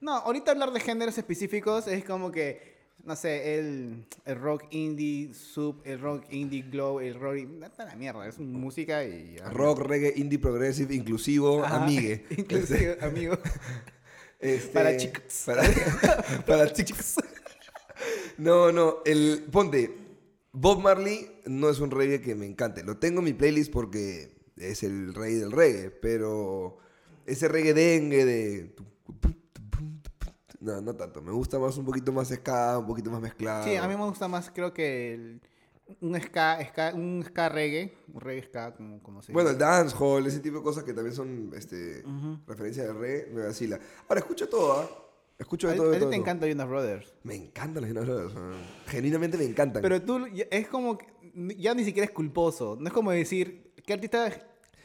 [0.00, 5.32] No, ahorita hablar de géneros específicos es como que, no sé, el, el rock indie
[5.32, 7.36] sub, el rock indie glow, el rock...
[7.62, 9.36] Está la mierda, es música y...
[9.52, 12.26] rock, reggae, indie, progressive, inclusivo, Ajá, amigue.
[12.36, 13.38] Inclusive, amigo.
[14.38, 15.42] Este, Para chicos.
[15.46, 15.62] Para,
[16.46, 17.16] para chicos.
[18.38, 19.96] No, no, el, ponte,
[20.52, 22.82] Bob Marley no es un reggae que me encante.
[22.82, 26.78] Lo tengo en mi playlist porque es el rey del reggae, pero
[27.26, 28.74] ese reggae dengue de...
[30.60, 31.22] No, no tanto.
[31.22, 33.64] Me gusta más un poquito más ska, un poquito más mezclado.
[33.64, 35.40] Sí, a mí me gusta más, creo que el-
[36.00, 40.26] un ska, ska, un ska reggae, un reggae ska, como, como se Bueno, el dancehall,
[40.26, 42.40] ese tipo de cosas que también son este, Ujú.
[42.48, 43.78] referencias del reggae, me vacila.
[44.08, 44.90] Ahora, escucho todo, ¿ah?
[45.38, 46.20] Escucho A, de a todo, de ti te de todo.
[46.22, 47.14] encanta Jonas Brothers.
[47.22, 48.34] Me encantan los Jonas Brothers.
[48.36, 48.52] ah.
[48.86, 49.82] Genuinamente me encantan.
[49.82, 51.06] Pero tú, es como, que
[51.58, 52.76] ya ni siquiera es culposo.
[52.80, 54.30] No es como decir, ¿qué artista,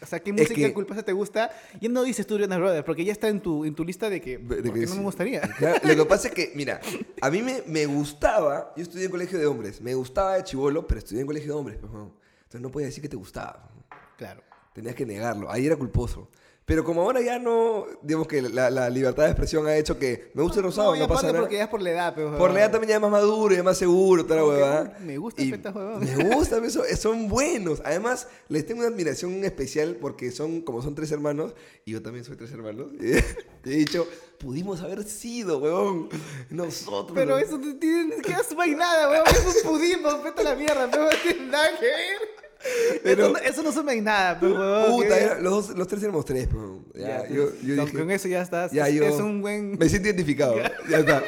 [0.02, 1.52] o sea, qué música que- culposa te gusta?
[1.82, 4.22] Ya no dices tú Jonas Brothers, porque ya está en tu, en tu lista de
[4.22, 5.42] que, De- no me gustaría.
[5.58, 6.80] Claro, lo que pasa es que, mira,
[7.22, 10.88] a mí me, me gustaba, yo estudié en colegio de hombres, me gustaba de chivolo,
[10.88, 13.70] pero estudié en colegio de hombres, pues, entonces no podía decir que te gustaba,
[14.18, 14.42] Claro.
[14.74, 16.30] tenías que negarlo, ahí era culposo.
[16.72, 20.32] Pero como ahora ya no, digamos que la, la libertad de expresión ha hecho que
[20.34, 21.42] me gusta el rosado, y no, pasa nada.
[21.42, 22.38] porque ya es por la edad, pero...
[22.38, 24.48] Por la edad también ya es más maduro, ya es más seguro, toda la que,
[24.48, 24.98] huevada.
[25.02, 26.00] me gusta Y esta huevada.
[26.00, 27.82] Me gusta, eso, son buenos.
[27.84, 32.24] Además, les tengo una admiración especial porque son, como son tres hermanos, y yo también
[32.24, 34.08] soy tres hermanos, y he dicho,
[34.40, 36.08] pudimos haber sido, huevón,
[36.50, 37.12] nosotros.
[37.14, 38.16] Pero eso no tiene
[38.48, 39.28] suma en nada, weón.
[39.28, 42.51] Eso pudimos, vete a la mierda, no tiene nada que ver.
[43.04, 44.86] Pero- eso, no, eso no suma en nada, pero.
[44.90, 46.48] Puta, era- los, los tres éramos tres.
[46.94, 48.72] Ya, Ya, yo, pues, yo con, dije, con eso ya estás.
[48.72, 49.78] ya es, yo es un buen.
[49.78, 50.56] me siento identificado,
[50.90, 51.24] ya está.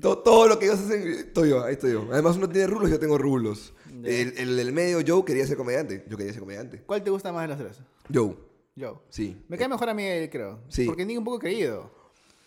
[0.00, 2.06] To- Todo lo que ellos hacen, estoy yo, ahí estoy yo.
[2.12, 3.74] Además, uno tiene rulos, yo tengo rulos.
[4.04, 6.04] El, el del medio, Joe, quería ser comediante.
[6.08, 6.82] Yo quería ser comediante.
[6.84, 7.78] ¿Cuál te gusta más de los tres?
[8.12, 8.34] Joe,
[8.76, 9.02] Yo.
[9.08, 9.42] sí.
[9.48, 10.60] Me cae mejor a mí él, creo.
[10.68, 10.84] Sí.
[10.84, 11.90] Porque ni un poco creído.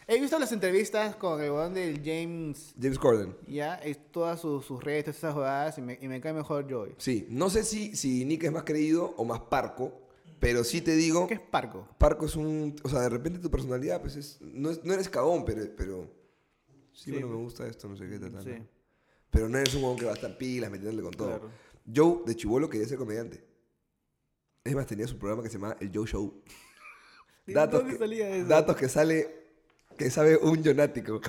[0.09, 2.73] He visto las entrevistas con el weón del James.
[2.81, 3.35] James Corden.
[3.47, 6.65] Ya, es todas sus, sus redes, todas esas jugadas, y me, y me cae mejor
[6.69, 6.95] Joy.
[6.97, 10.01] Sí, no sé si, si Nick es más creído o más parco,
[10.39, 11.87] pero sí te digo, ¿Qué es Parco?
[11.97, 12.75] parco es un...
[12.83, 14.37] O sea, de repente tu personalidad, pues es...
[14.39, 16.09] No, es- no eres cagón, pero, pero
[16.93, 17.11] sí, Sí.
[17.11, 18.65] bueno, me gusta esto, no sé qué, tal, Sí, ¿no?
[19.29, 21.27] Pero no eres un huevón que va a estar pilas, metiéndole con todo.
[21.39, 21.49] claro.
[21.93, 23.43] Joe, de chivolo, quería ser comediante.
[24.63, 26.41] Es más, tenía su programa que se llamaba El Joe Show.
[27.45, 28.47] ¿De Datos dónde que, salía eso?
[28.47, 29.46] datos que sale,
[29.97, 31.19] que sabe un yonático.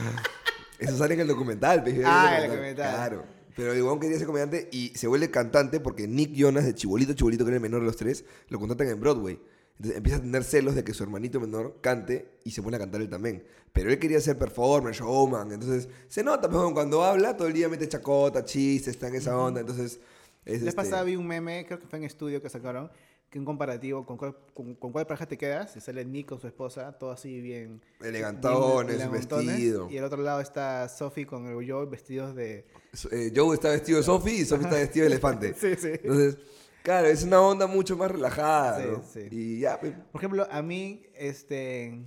[0.78, 1.82] Eso sale en el documental.
[1.82, 2.94] pe, Ah, en el documental.
[2.94, 3.24] Claro.
[3.56, 7.12] Pero el huevón quería ser comediante y se vuelve cantante porque Nick Jonas, de chibolito,
[7.14, 9.40] chibolito, que era el menor de los tres, lo contratan en Broadway.
[9.78, 12.80] Entonces empieza a tener celos de que su hermanito menor cante y se pone a
[12.80, 13.44] cantar él también.
[13.72, 15.50] Pero él quería ser performer, showman.
[15.52, 19.36] Entonces se nota, pues, cuando habla, todo el día mete chacota, chistes, está en esa
[19.36, 19.60] onda.
[19.60, 20.00] Entonces
[20.44, 22.90] es La este, pasada vi un meme, creo que fue en estudio que sacaron,
[23.30, 25.76] que un comparativo con cuál, con, con cuál pareja te quedas.
[25.76, 27.82] Y sale Nick con su esposa, todo así bien.
[28.00, 29.90] elegantones, vestido.
[29.90, 32.66] Y al otro lado está Sophie con el Joe vestidos de.
[33.10, 35.54] Eh, Joe está vestido de Sophie y Sophie está vestido de elefante.
[35.58, 35.88] Sí, sí.
[35.92, 36.38] Entonces,
[36.82, 38.80] claro, es una onda mucho más relajada.
[38.82, 39.02] Sí, ¿no?
[39.04, 39.28] sí.
[39.30, 42.00] Y ya, pues, Por ejemplo, a mí, este.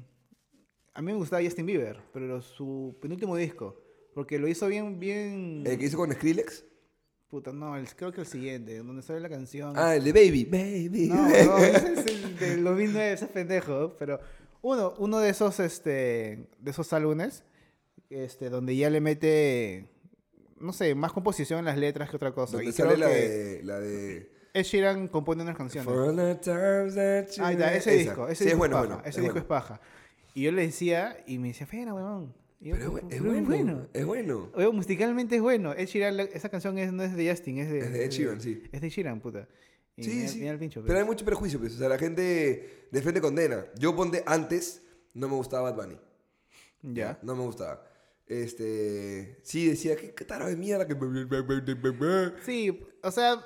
[0.93, 3.77] A mí me gustaba Justin Bieber, pero su penúltimo disco.
[4.13, 5.63] Porque lo hizo bien, bien.
[5.65, 6.65] el que hizo con Skrillex.
[7.31, 9.73] Puta, no, el- creo que el siguiente, donde sale la canción.
[9.77, 10.45] Ah, el de Baby.
[10.45, 11.07] Baby.
[11.07, 13.95] No, no, ese es el de 2009, ese pendejo.
[13.97, 14.19] Pero
[14.61, 17.43] uno, uno de esos, este, de esos álbumes,
[18.09, 19.89] este, donde ya le mete,
[20.59, 22.57] no sé, más composición en las letras que otra cosa.
[22.57, 24.31] Donde Y sale creo la que de, la de...
[24.53, 25.87] Ed Sheeran compone unas canciones.
[25.89, 28.09] You- Ahí está, ese Esa.
[28.09, 29.01] disco, ese sí, disco es bueno, es paja, bueno.
[29.01, 29.39] ese es disco bueno.
[29.39, 29.81] es paja.
[30.33, 32.33] Y yo le decía, y me decía, Fena, weón.
[32.61, 34.49] Yo, Pero es, bu- es "Pero bueno, es bueno.
[34.53, 35.73] Oye, musicalmente es bueno.
[35.73, 37.79] Ed Sheeran, la- esa canción es, no es de Justin, es de...
[37.79, 38.61] Es de Ed Sheeran, sí.
[38.71, 39.47] Es de Sheeran, puta.
[39.97, 40.09] Y Sí,
[40.39, 40.57] mira- sí.
[40.59, 41.73] pincho, Pero hay mucho prejuicio, pues.
[41.75, 43.65] O sea, la gente de frente condena.
[43.79, 44.83] Yo ponte antes,
[45.13, 45.99] no me gustaba Bad Bunny.
[46.83, 47.19] Ya.
[47.23, 47.83] No me gustaba.
[48.27, 49.39] Este.
[49.43, 50.87] Sí, decía, ¿qué cataro de mierda?
[50.87, 50.95] Que...
[52.45, 53.43] Sí, o sea,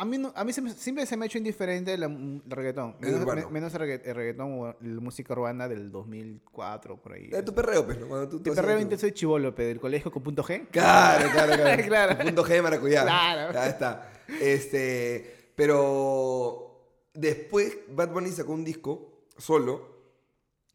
[0.00, 2.96] a- mí, no- a mí se me- siempre se me ha hecho indiferente el reggaetón.
[3.00, 3.46] El Menos, urbano.
[3.46, 7.28] me- menos el, regga- el reggaetón o la música urbana del 2004, por ahí.
[7.32, 8.08] Eh, tu perreo, pues, ¿no?
[8.08, 10.68] Cuando tú, tú perreo intenso de chivolo, del colegio con punto G.
[10.70, 11.82] Claro, claro, claro.
[11.86, 12.24] Claro.
[12.24, 13.02] Punto G de maracuyá.
[13.02, 13.52] Claro.
[13.52, 14.12] Ya está.
[14.40, 19.88] Este, pero después Bad Bunny sacó un disco solo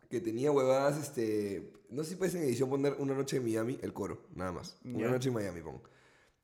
[0.09, 3.79] que tenía huevadas, este, no sé si puedes en edición poner Una noche en Miami,
[3.81, 4.77] el coro, nada más.
[4.83, 5.81] Una noche en Miami, pon.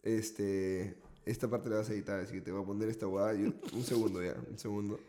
[0.03, 0.95] Este,
[1.26, 3.84] esta parte la vas a editar, así que te voy a poner esta yo- un
[3.84, 4.99] segundo ya, un segundo.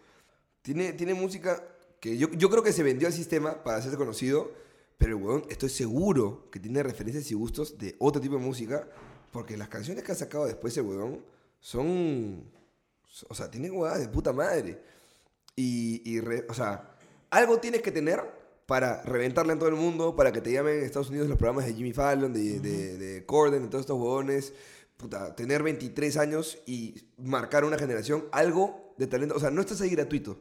[0.62, 1.62] Tiene, tiene música
[2.00, 4.50] que yo, yo creo que se vendió al sistema para hacerse conocido,
[4.98, 8.88] pero el estoy seguro que tiene referencias y gustos de otro tipo de música,
[9.32, 11.24] porque las canciones que ha sacado después el huevón
[11.60, 12.44] son,
[13.28, 14.80] o sea, tienen huevadas de puta madre.
[15.56, 16.96] Y, y re- o sea,
[17.30, 18.20] algo tienes que tener
[18.66, 21.66] para reventarla en todo el mundo, para que te llamen en Estados Unidos los programas
[21.66, 24.52] de Jimmy Fallon, de, de, de Corden, de todos estos huevones.
[24.96, 29.34] Puta, tener 23 años y marcar una generación, algo de talento.
[29.34, 30.38] O sea, no estás ahí gratuito.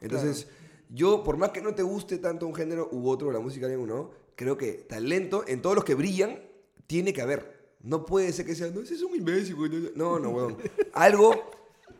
[0.00, 0.46] Entonces,
[0.88, 3.86] yo, por más que no te guste tanto un género u otro, la música o
[3.86, 6.40] no, creo que talento en todos los que brillan
[6.86, 7.58] tiene que haber.
[7.82, 9.54] No puede ser que sea, no, ese es un imbécil.
[9.56, 9.70] güey".
[9.94, 10.56] No, no, huevón.
[10.94, 11.50] Algo,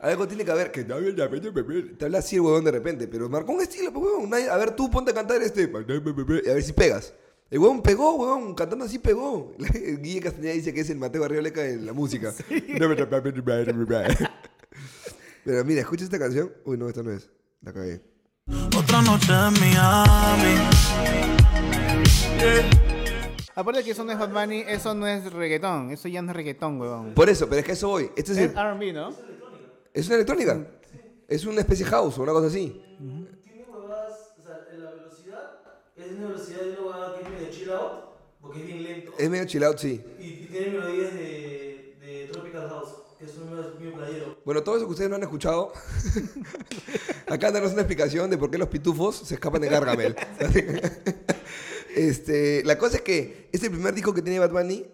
[0.01, 0.73] algo tiene que haber.
[0.73, 0.85] Que
[1.99, 4.29] te habla así huevón de repente, pero marcó un estilo, pues.
[4.29, 5.71] Nadie- A ver, tú ponte a cantar este.
[6.45, 7.13] Y a ver si pegas.
[7.51, 8.55] El huevón pegó, huevón.
[8.55, 9.53] Cantando así pegó.
[9.59, 12.35] Guille Castañeda dice que es el Mateo Arrioleca de la música.
[15.45, 16.53] Pero mira, escucha esta canción.
[16.65, 17.31] Uy, no, esta no es.
[17.63, 18.03] La cagué.
[18.77, 20.59] Otra noche en Miami.
[23.55, 25.91] Aparte que eso no es Bad Bunny, eso no es reggaetón.
[25.91, 27.15] Eso ya no es reggaetón, huevón.
[27.15, 28.11] Por eso, pero es que eso voy.
[28.17, 29.13] Este es, Es el- R&B, ¿no?
[29.93, 30.67] es una electrónica.
[31.27, 32.81] Es una especie house o una cosa así.
[36.05, 37.93] Es una velocidad de una huevada que es medio chill out,
[38.41, 39.13] porque es bien lento.
[39.19, 40.05] Es medio chill out, sí.
[40.19, 42.89] Y, y tiene melodías de, de Tropical House,
[43.19, 44.39] que es un medio, medio playero.
[44.45, 45.73] Bueno, todo eso que ustedes no han escuchado,
[47.27, 50.17] acá danos una explicación de por qué los pitufos se escapan de Gargamel.
[51.95, 54.87] este, la cosa es que es el primer disco que tiene Bad Bunny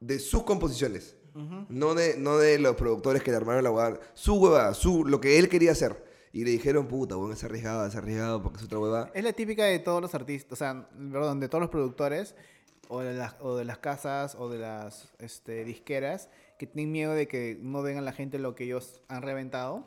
[0.00, 1.16] de sus composiciones.
[1.68, 3.98] no, de, no de los productores que le armaron la huevada.
[4.14, 6.13] Su huevada, su, lo que él quería hacer.
[6.34, 9.10] Y le dijeron, puta, bueno, es arriesgado, es arriesgado porque es otra huevada.
[9.14, 12.34] Es la típica de todos los artistas, o sea, perdón, de todos los productores,
[12.88, 16.28] o de las, o de las casas, o de las este, disqueras,
[16.58, 19.84] que tienen miedo de que no den a la gente lo que ellos han reventado.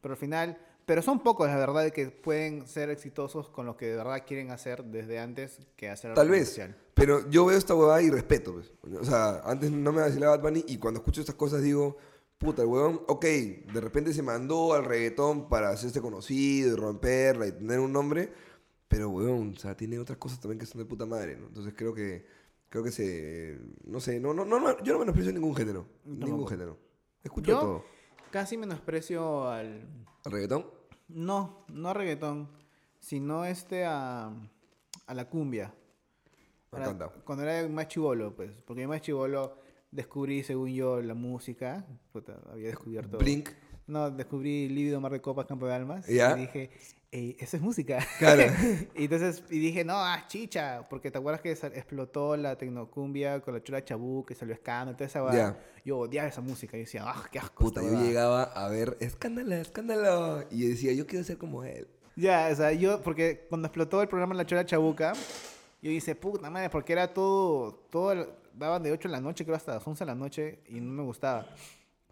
[0.00, 3.86] Pero al final, pero son pocos, la verdad, que pueden ser exitosos con lo que
[3.86, 6.50] de verdad quieren hacer desde antes que hacer Tal vez.
[6.50, 6.76] comercial.
[6.94, 8.52] Pero yo veo esta huevada y respeto.
[8.52, 8.72] pues.
[9.00, 11.96] O sea, antes no me vacilaba Bad Bunny y cuando escucho estas cosas digo,
[12.38, 17.46] puta, el huevón, ok, de repente se mandó al reggaetón para hacerse conocido y romperla
[17.48, 18.32] y tener un nombre,
[18.86, 21.48] pero huevón, o sea, tiene otras cosas también que son de puta madre, ¿no?
[21.48, 22.26] Entonces creo que,
[22.68, 26.46] creo que se, no sé, no, no, no, no, yo no menosprecio ningún género, ningún
[26.46, 26.78] género.
[27.22, 27.84] Escucho Yo todo.
[28.30, 29.86] casi menosprecio al...
[30.24, 30.66] ¿Al reggaetón?
[31.08, 32.48] No, no a reggaetón,
[33.00, 34.32] sino este a,
[35.06, 35.74] a la cumbia.
[36.70, 37.08] Me encanta.
[37.24, 38.52] Cuando era más chivolo, pues.
[38.66, 39.57] Porque más chivolo
[39.90, 41.84] descubrí, según yo, la música.
[42.12, 43.18] Puta, había descubierto.
[43.18, 43.50] Blink.
[43.86, 46.06] No, descubrí Lívido Mar de Copas, Campo de Almas.
[46.06, 46.36] ¿Ya?
[46.36, 46.70] Y dije,
[47.10, 48.06] "Ey, eso es música.
[48.18, 48.42] Claro.
[48.94, 50.86] y entonces, y dije, no, ah, chicha.
[50.90, 55.06] Porque te acuerdas que explotó la tecnocumbia con la chula chabú, que salió escándalo, toda
[55.06, 55.56] esa.
[55.86, 56.76] Yo odiaba esa música.
[56.76, 57.64] Y decía, ah, qué asco.
[57.64, 58.06] Puta, yo huevada".
[58.06, 60.44] llegaba a ver, escándalo, escándalo.
[60.50, 61.88] Y yo decía, yo quiero ser como él.
[62.14, 65.12] Ya, o sea, yo, porque cuando explotó el programa La Chola Chabuca,
[65.80, 69.56] yo dije, puta madre, porque era todo, todo, daban de 8 de la noche, creo
[69.56, 71.46] hasta las 11 de la noche, y no me gustaba.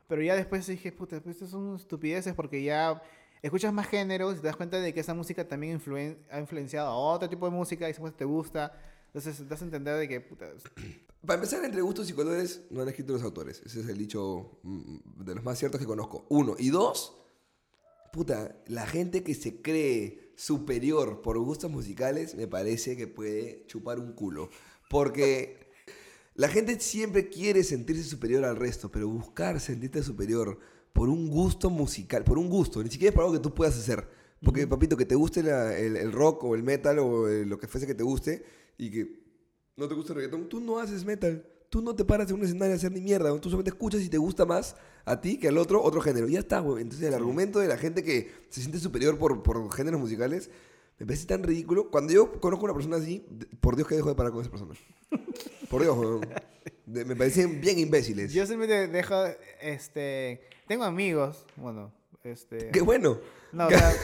[0.08, 3.02] Pero ya después dije, puta, pues estas son estupideces, porque ya
[3.42, 6.88] escuchas más géneros y te das cuenta de que esa música también influen- ha influenciado
[6.88, 8.72] a otro tipo de música y después te gusta.
[9.08, 10.46] Entonces das a entender de que, puta,
[11.26, 13.60] Para empezar, entre gustos y colores no han escrito los autores.
[13.66, 16.24] Ese es el dicho mm, de los más ciertos que conozco.
[16.28, 16.54] Uno.
[16.56, 17.16] Y dos,
[18.12, 23.98] puta, la gente que se cree superior por gustos musicales me parece que puede chupar
[23.98, 24.50] un culo.
[24.88, 25.65] Porque
[26.36, 30.58] la gente siempre quiere sentirse superior al resto, pero buscar sentirte superior
[30.92, 33.76] por un gusto musical, por un gusto, ni siquiera es por algo que tú puedas
[33.78, 34.08] hacer.
[34.42, 37.58] Porque, papito, que te guste la- el, el rock o el metal o eh, lo
[37.58, 38.44] que fuese que te guste
[38.78, 39.20] y que
[39.76, 41.44] no te gusta el reggaetón, tú no haces metal.
[41.68, 43.30] Tú no te paras en un escenario a hacer ni mierda.
[43.40, 46.28] Tú solamente escuchas y te gusta más a ti que al otro, otro género.
[46.28, 46.80] Ya está, güey.
[46.82, 50.48] Entonces, el argumento de la gente que se siente superior por, por géneros musicales
[50.98, 51.90] me parece tan ridículo.
[51.90, 53.26] Cuando yo conozco a una persona así,
[53.60, 54.74] por Dios que dejo de parar con esa persona.
[55.70, 56.20] Por Dios.
[56.86, 58.32] De- Me parecen bien imbéciles.
[58.32, 59.14] yo simplemente dejo,
[59.60, 61.92] este, tengo amigos, bueno,
[62.22, 62.70] este...
[62.70, 63.18] Qué bueno.
[63.52, 63.90] No, o sea,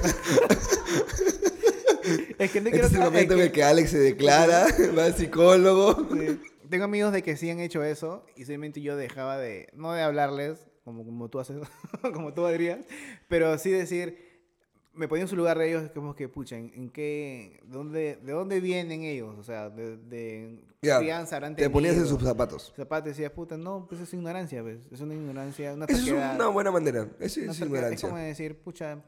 [2.38, 4.66] es que no Este quiero es el tra- momento en el que Alex se declara,
[4.98, 6.08] va al psicólogo.
[6.14, 6.40] Sí.
[6.68, 10.02] Tengo amigos de que sí han hecho eso y simplemente yo dejaba de, no de
[10.02, 11.58] hablarles, como, como tú haces,
[12.14, 12.80] como tú dirías,
[13.28, 14.31] pero sí decir,
[14.94, 18.18] me ponía en su lugar de ellos, como que, pucha, ¿en, en qué, de dónde,
[18.22, 19.38] de dónde vienen ellos?
[19.38, 22.72] O sea, de, de Ya, crianza habrán Te ponías en sus zapatos.
[22.76, 26.48] zapatos y decías, puta, no, pues es ignorancia, pues, es una ignorancia, una es una
[26.48, 27.08] buena manera.
[27.20, 27.54] Es terquedad.
[27.66, 27.94] ignorancia.
[27.94, 29.02] Es como decir, pucha,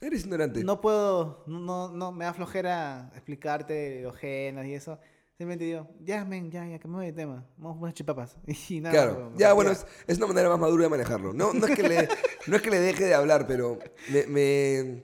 [0.00, 0.62] Eres ignorante.
[0.62, 4.98] no puedo, no, no, me da flojera explicarte los genes y eso.
[5.36, 7.44] Simplemente digo, ya, men, ya, ya, que me voy de tema.
[7.56, 8.36] Vamos a poner chipapas.
[8.68, 9.52] Y nada, Claro, ya ya.
[9.52, 11.32] bueno, es, es una manera más madura de manejarlo.
[11.32, 12.08] No, no, es, que le,
[12.46, 13.78] no es que le deje de hablar, pero
[14.12, 15.02] me, me,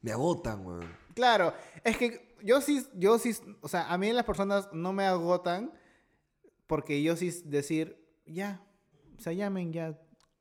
[0.00, 0.90] me agotan, weón.
[1.14, 1.52] Claro,
[1.84, 5.72] es que yo sí, yo sí, o sea, a mí las personas no me agotan
[6.66, 8.62] porque yo sí decir, ya,
[9.18, 9.98] o sea, llamen, ya.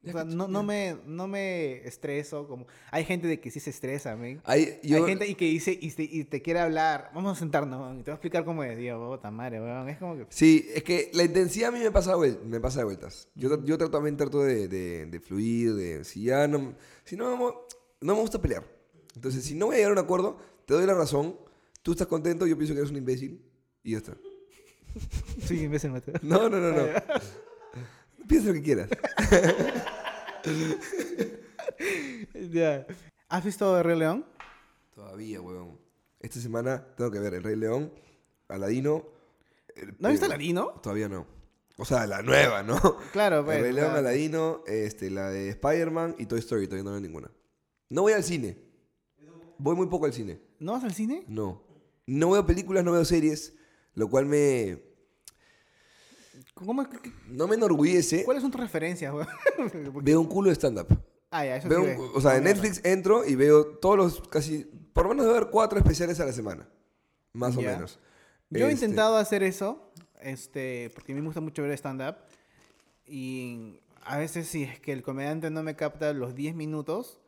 [0.08, 3.70] O sea, no, no me, no me estreso, como, hay gente de que sí se
[3.72, 4.41] estresa, men.
[4.43, 7.39] Hay, yo, Hay gente y que dice, y te, y te quiere hablar, vamos a
[7.39, 10.26] sentarnos, y te voy a explicar cómo es, digo, puta madre, weón, es como que...
[10.30, 13.28] Sí, es que la intensidad a mí me pasa, me pasa de vueltas.
[13.36, 16.03] Yo, yo trato- también trato de, de, de fluir, de...
[16.03, 16.76] Si ya no...
[17.03, 18.64] Si no, no, me gusta pelear.
[19.16, 21.38] Entonces, si no voy a llegar a un acuerdo, te doy la razón.
[21.82, 23.41] Tú estás contento, yo pienso que eres un imbécil.
[23.84, 24.18] Y ya está.
[25.49, 26.24] Vez de matar.
[26.24, 26.84] No, no, no, no.
[28.28, 28.89] Piensa lo que quieras.
[32.52, 32.86] Ya.
[33.30, 34.26] ¿Has visto Rey León?
[34.93, 35.80] Todavía, weón.
[36.20, 37.91] Esta semana tengo que ver El Rey León,
[38.48, 39.06] Aladino.
[39.76, 40.70] el- ¿No has visto eh, Aladino?
[40.82, 41.28] Todavía no.
[41.78, 42.80] O sea, la nueva, ¿no?
[43.12, 43.58] Claro, pues.
[43.58, 46.68] El Rey León, o sea, Aladino, este, la de Spider-Man y Toy Story.
[46.68, 47.30] Todavía no veo ninguna.
[47.89, 48.58] No voy al cine.
[49.58, 50.39] Voy muy poco al cine.
[50.60, 51.26] ¿No vas al cine?
[51.28, 51.64] No.
[52.08, 53.54] No veo películas, no veo series.
[53.93, 54.82] Lo cual me...
[56.56, 58.24] ¿Cómo, qué- No me enorgullece.
[58.24, 59.28] ¿Cuáles son tus referencias, weón?
[59.93, 60.88] Porque- Veo un culo de stand-up.
[61.30, 62.62] Ah, ya, eso Veo sí un- o sea, No, en mierda.
[62.62, 64.64] Netflix entro y veo todos los casi...
[64.93, 66.68] Por lo menos debo ver cuatro especiales a la semana.
[67.34, 67.74] Más o Ya.
[67.74, 67.99] menos.
[68.49, 69.91] Yo he Este, intentado hacer eso,
[70.22, 72.16] este, porque a mí me gusta mucho ver stand-up.
[73.06, 77.20] Y a veces si es que el comediante no me capta los 10 minutos,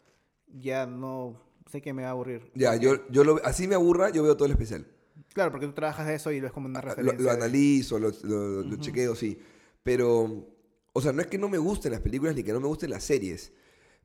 [0.47, 1.35] ya no
[1.69, 2.49] sé que me va a aburrir.
[2.55, 4.87] Ya, yo, yo lo, así me aburra, yo veo todo el especial.
[5.33, 7.17] Claro, porque tú trabajas de eso y lo es como una Lo, referencia.
[7.19, 9.37] lo de- analizo, lo, lo- lo chequeo, sí.
[9.83, 10.47] Pero,
[10.93, 12.89] o sea, no es que no me gusten las películas ni que no me gusten
[12.89, 13.51] las series.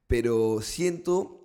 [0.07, 1.41] Pero siento,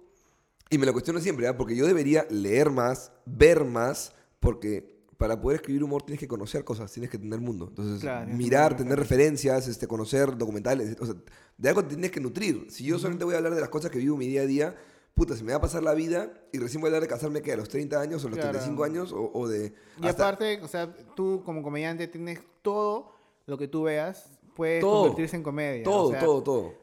[0.70, 1.55] y me lo cuestiono siempre, ¿ah?
[1.57, 6.63] porque yo debería leer más, ver más, porque para poder escribir humor tienes que conocer
[6.63, 7.68] cosas, tienes que tener mundo.
[7.70, 11.15] Entonces, Claro, mirar, tener tener referencias, este, conocer documentales, o sea,
[11.57, 12.68] de algo te tienes que nutrir.
[12.70, 14.76] Si yo solamente voy a hablar de las cosas que vivo mi día a día,
[15.18, 17.41] puta, se me va a pasar la vida y recién voy a hablar de casarme
[17.41, 18.51] que a los 30 años o a los Claro.
[18.51, 19.74] 35 años o, o de...
[20.01, 23.11] Y hasta- aparte, o sea, tú como comediante tienes todo
[23.47, 25.84] lo que tú veas, puede convertirse en comedia.
[25.84, 26.74] Todo, o sea, todo, todo.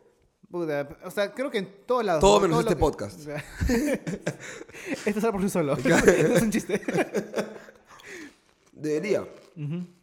[0.51, 2.20] puta, o sea, creo que en todos lados.
[2.20, 2.43] Todo ¿no?
[2.43, 3.20] menos este que- podcast.
[3.20, 3.45] o sea,
[5.07, 5.72] Esto sale por sí solo.
[5.76, 6.80] Esto es un chiste.
[8.72, 9.26] Debería.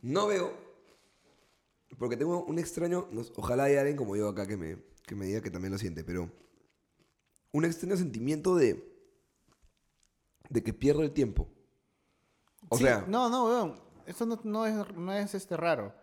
[0.02, 0.54] No veo.
[2.00, 3.08] Porque tengo un extraño.
[3.36, 6.04] ojalá haya alguien como yo acá que me, que me diga que también lo siente,
[6.04, 6.30] pero.
[7.52, 8.84] Un extraño sentimiento de.
[10.50, 11.48] de que pierdo el tiempo.
[12.70, 13.06] O Sí, sea.
[13.08, 13.80] No, no, weón.
[14.06, 15.94] Eso no, no es, no es este raro.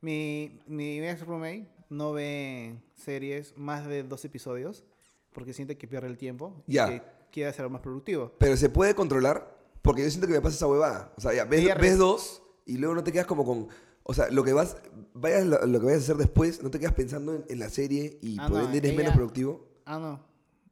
[0.00, 4.84] Mi, mi ex roommate no ve series más de dos episodios
[5.32, 7.02] porque siente que pierde el tiempo y que
[7.32, 8.32] quiere hacerlo más productivo.
[8.38, 11.12] Pero se puede controlar porque yo siento que me pasa esa huevada.
[11.16, 13.68] O sea, ya, ves, ves dos y luego no te quedas como con...
[14.04, 14.76] O sea, lo que vas,
[15.14, 17.68] vayas, lo, lo que vayas a hacer después, no te quedas pensando en, en la
[17.68, 19.66] serie y Ah, por no, ella- menos productivo.
[19.84, 20.20] Ah, no.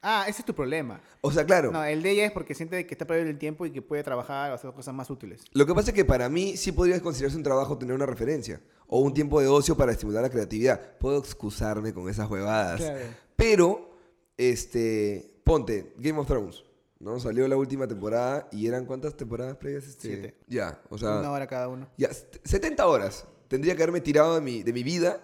[0.02, 1.00] Ah, ese es tu problema.
[1.20, 1.72] O sea, claro.
[1.72, 4.02] No, el de ella es porque siente que está perdiendo el tiempo y que puede
[4.04, 5.42] trabajar o hacer cosas más útiles.
[5.52, 8.60] Lo que pasa es que para mí sí podría considerarse un trabajo tener una referencia
[8.86, 10.80] o un tiempo de ocio para estimular la creatividad.
[10.98, 12.80] Puedo excusarme con esas huevadas.
[12.80, 13.00] Claro.
[13.36, 13.90] Pero,
[14.36, 16.64] este, ponte, Game of Thrones,
[17.00, 17.18] ¿no?
[17.18, 19.86] Salió la última temporada y eran ¿cuántas temporadas previas?
[19.86, 20.08] Este?
[20.08, 20.34] Siete.
[20.46, 21.88] Ya, o sea, Una hora cada uno.
[21.96, 25.20] ya, set- 70 horas tendría que haberme tirado de mi, de mi vida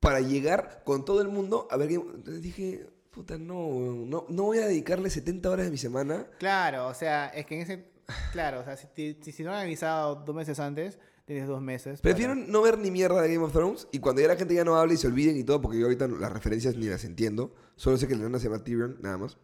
[0.00, 3.68] para llegar con todo el mundo a ver Game Entonces dije, puta, no,
[4.06, 6.26] no, no voy a dedicarle 70 horas de mi semana.
[6.38, 7.92] Claro, o sea, es que en ese...
[8.32, 11.62] Claro, o sea, si, te- si, si no han avisado dos meses antes, tienes dos
[11.62, 12.00] meses.
[12.00, 14.54] para- Prefiero no ver ni mierda de Game of Thrones y cuando ya la gente
[14.54, 17.04] ya no hable y se olviden y todo, porque yo ahorita las referencias ni las
[17.04, 19.38] entiendo, solo sé que Leona se llama Tyrion, nada más.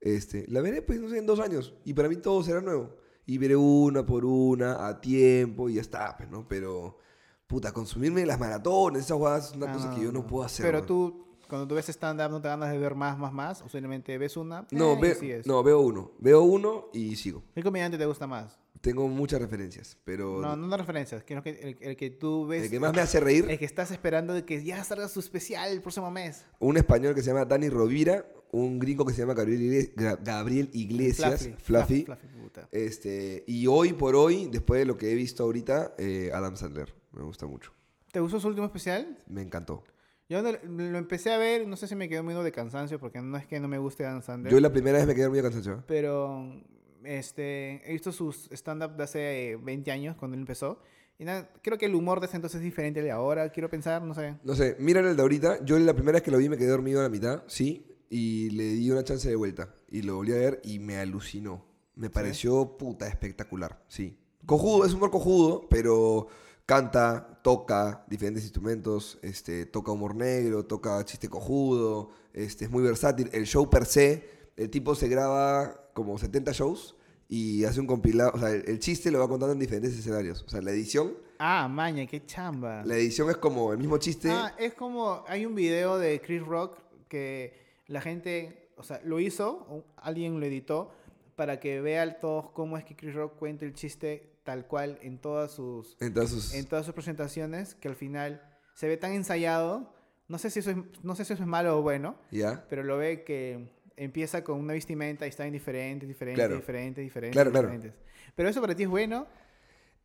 [0.00, 2.96] Este, la veré, pues, no sé, en dos años y para mí todo será nuevo.
[3.26, 6.46] Y veré una por una, a tiempo y ya está, pues, ¿no?
[6.46, 6.98] Pero,
[7.46, 10.64] puta, consumirme las maratones, esas jugadas es una Ah, cosa que yo no puedo hacer.
[10.66, 10.86] Pero ¿no?
[10.86, 13.62] tú, cuando tú ves stand-up, no te ganas de ver más, más, más.
[13.62, 14.66] O simplemente ves una.
[14.70, 15.46] No, eh, y ve- sigues.
[15.46, 16.10] no, veo uno.
[16.18, 17.42] Veo uno y sigo.
[17.54, 18.58] ¿Qué comediante te gusta más?
[18.80, 21.24] Tengo muchas referencias, pero No, no, no referencias.
[21.24, 22.64] Que el, el que tú ves.
[22.64, 25.20] el que más me hace reír, el que estás esperando de que ya salga su
[25.20, 26.44] especial el próximo mes.
[26.58, 32.04] un español que se llama Dani Rovira, un gringo que se llama Gabriel Iglesias, Fluffy.
[32.04, 32.68] Fluffy, puta.
[32.72, 36.94] Este, y hoy por hoy, después de lo que he visto ahorita, eh, Adam Sandler.
[37.12, 37.72] Me gusta mucho.
[38.12, 39.18] ¿Te gustó su último especial?
[39.28, 39.82] Me encantó.
[40.28, 43.20] Yo no- lo empecé a ver, no sé si me quedó medio de cansancio, porque
[43.20, 44.52] no es que no me guste Dan Sandler.
[44.52, 45.84] Yo la primera vez me quedé muy cansancio.
[45.86, 46.62] Pero
[47.04, 50.80] este, he visto sus stand-up de hace eh, 20 años, cuando él empezó.
[51.18, 53.48] Y nada, creo que el humor de ese entonces es diferente al de ahora.
[53.50, 54.36] Quiero pensar, no sé.
[54.42, 55.64] No sé, míralo el de ahorita.
[55.64, 57.86] Yo la primera vez que lo vi me quedé dormido a la mitad, sí.
[58.10, 59.74] Y le di una chance de vuelta.
[59.90, 61.64] Y lo volví a ver y me alucinó.
[61.94, 64.18] Me pareció puta espectacular, sí.
[64.46, 66.26] Cojudo, es humor cojudo, pero
[66.66, 73.28] canta, toca diferentes instrumentos, este, toca humor negro, toca chiste cojudo, este, es muy versátil.
[73.32, 76.96] El show per se, el tipo se graba como 70 shows
[77.28, 80.42] y hace un compilado, o sea, el, el chiste lo va contando en diferentes escenarios.
[80.42, 82.84] O sea, la edición, Ah, maña, qué chamba.
[82.84, 84.30] la edición es como el mismo chiste.
[84.30, 87.52] Ah, es como, hay un video de Chris Rock que
[87.88, 90.92] la gente, o sea, lo hizo, alguien lo editó,
[91.34, 95.18] para que vean todos cómo es que Chris Rock cuenta el chiste tal cual en
[95.18, 98.42] todas sus, En todas sus- en todas sus presentaciones, que al final
[98.74, 99.92] se ve tan ensayado.
[100.28, 102.64] No sé si eso es, no sé si eso es malo o bueno, ¿Ya?
[102.68, 106.56] pero lo ve que empieza con una vestimenta y está en diferentes, diferentes, Claro.
[106.56, 107.68] diferentes, diferentes, Claro, claro.
[107.68, 108.00] diferentes.
[108.34, 109.26] Pero eso para ti es bueno,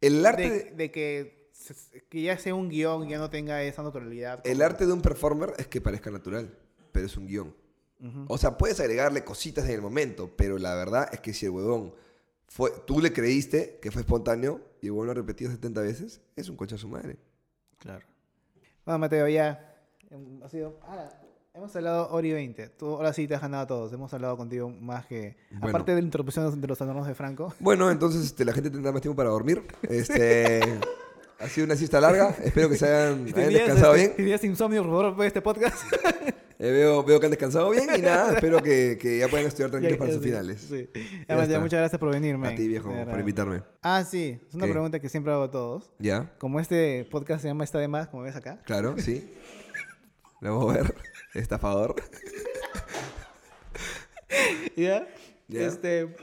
[0.02, 1.50] El arte, de, de- de que,
[2.10, 4.42] que ya sea un guion, ya no tenga esa naturalidad.
[4.46, 6.58] el arte de un performer es que parezca natural,
[6.92, 7.56] pero es un guion.
[8.02, 8.26] Ujú.
[8.30, 11.52] O sea, puedes agregarle cositas en el momento, pero la verdad es que si el
[11.52, 11.94] huevón
[12.50, 16.22] fue, tú le creíste que fue espontáneo y el huevón lo ha repetido 70 veces,
[16.36, 17.18] es un coche a su madre.
[17.78, 18.06] Claro.
[18.86, 19.76] Bueno, Mateo, ya.
[20.10, 20.80] em, Ha sido.
[20.84, 21.10] ah,
[21.54, 22.70] hemos hablado y 20.
[22.70, 23.94] Tú ahora sí te has ganado a todos.
[23.94, 25.38] Hemos hablado contigo más que.
[25.52, 25.68] Bueno.
[25.70, 27.54] Aparte de la interrupción de los alumnos de Franco.
[27.60, 29.64] Bueno, entonces este, la gente tendrá más tiempo para dormir.
[29.84, 30.62] Este,
[31.40, 32.30] ha sido una siesta larga.
[32.44, 34.12] Espero que se hayan, Si hayan tenías, descansado este, bien.
[34.12, 35.78] Si tenías insomnio, por favor, este podcast.
[36.62, 39.72] Eh, veo, veo que han descansado bien y nada, espero que, que ya puedan estudiar
[39.72, 40.60] tranquilos para sus sí, finales.
[40.62, 40.90] Sí.
[40.94, 43.64] Ya Además, ya muchas gracias por venir, A ti, viejo, por invitarme.
[43.82, 44.38] Ah, sí.
[44.48, 44.72] Es una ¿Qué?
[44.74, 45.90] pregunta que siempre hago a todos.
[46.00, 46.34] ¿Ya?
[46.38, 48.60] Como este podcast se llama Está de más, como ves acá.
[48.66, 49.32] Claro, sí.
[50.42, 50.96] Lo vamos a ver.
[51.34, 51.96] Estafador.
[54.76, 55.08] ¿Ya?
[55.48, 55.62] Ya.
[55.66, 56.14] Este,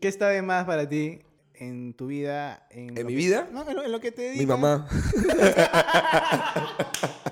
[0.00, 1.22] ¿Qué está de más para ti
[1.54, 2.66] en tu vida?
[2.70, 3.48] ¿En, ¿En lo mi que- vida?
[3.52, 4.58] No, en lo, en lo que te Mi dedicas.
[4.58, 4.86] mamá.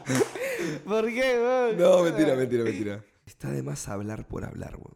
[0.85, 1.79] ¿Por qué, weón?
[1.79, 3.05] No, mentira, mentira, mentira.
[3.27, 4.95] Está de más hablar por hablar, weón.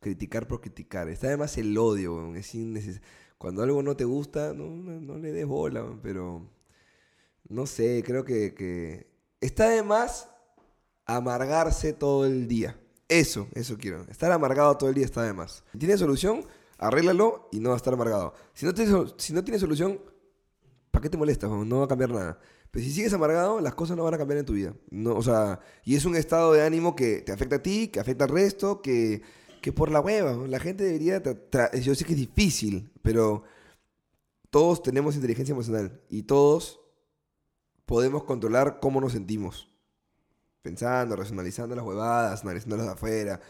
[0.00, 1.08] Criticar por criticar.
[1.08, 2.36] Está de más el odio, weón.
[2.36, 3.00] Es innecesario.
[3.38, 6.00] Cuando algo no te gusta, no, no, no le des bola, weón.
[6.00, 6.48] Pero,
[7.48, 9.06] no sé, creo que, que...
[9.40, 10.28] Está de más
[11.04, 12.78] amargarse todo el día.
[13.08, 14.02] Eso, eso quiero.
[14.08, 15.62] Estar amargado todo el día está de más.
[15.72, 16.44] Si tiene solución,
[16.78, 18.34] arréglalo y no va a estar amargado.
[18.54, 20.00] Si no tiene, sol- si no tiene solución,
[20.90, 21.48] ¿para qué te molestas?
[21.50, 21.68] weón?
[21.68, 22.40] No va a cambiar nada.
[22.70, 24.74] Pero si sigues amargado, las cosas no van a cambiar en tu vida.
[24.90, 28.00] No, o sea, y es un estado de ánimo que te afecta a ti, que
[28.00, 29.22] afecta al resto, que,
[29.62, 30.46] que por la hueva.
[30.46, 31.22] La gente debería...
[31.22, 33.44] yo sé que es difícil, pero
[34.50, 36.80] todos tenemos inteligencia emocional y todos
[37.84, 39.68] podemos controlar cómo nos sentimos.
[40.62, 43.40] Pensando, racionalizando las huevadas, analizándolas afuera.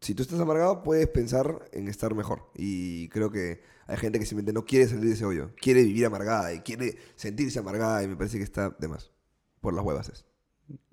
[0.00, 2.50] Si tú estás amargado, puedes pensar en estar mejor.
[2.54, 5.50] Y creo que hay gente que simplemente no quiere salir de ese hoyo.
[5.60, 8.02] Quiere vivir amargada y quiere sentirse amargada.
[8.02, 9.10] Y me parece que está de más.
[9.60, 10.24] Por las huevas es.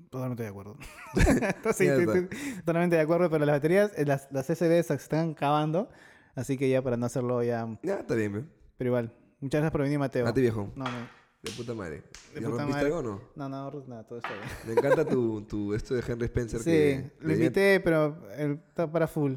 [0.09, 0.77] Totalmente de acuerdo.
[2.65, 5.89] totalmente de acuerdo, pero las baterías, eh, las, las SD se están acabando,
[6.35, 7.67] así que ya para no hacerlo ya...
[7.83, 8.45] Ya, está bien, ve.
[8.77, 10.25] Pero igual, muchas gracias por venir, Mateo.
[10.25, 10.71] A ti, viejo.
[10.75, 11.09] No, no,
[11.45, 12.03] De puta madre.
[12.33, 12.85] De ¿Ya puta rompiste madre.
[12.87, 13.21] algo o no?
[13.35, 14.45] no, no, Ruth, nada, todo está bien.
[14.65, 16.59] Me encanta tu, tu esto de Henry Spencer.
[16.59, 19.35] Sí, que lo invité, pero él está para full.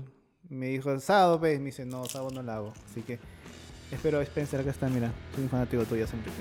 [0.48, 2.72] Me dijo, el sábado, pues, me dice, no, sábado no lo hago.
[2.90, 3.18] Así que
[3.92, 6.32] espero, Spencer, acá está, mira, soy un fanático tuyo siempre.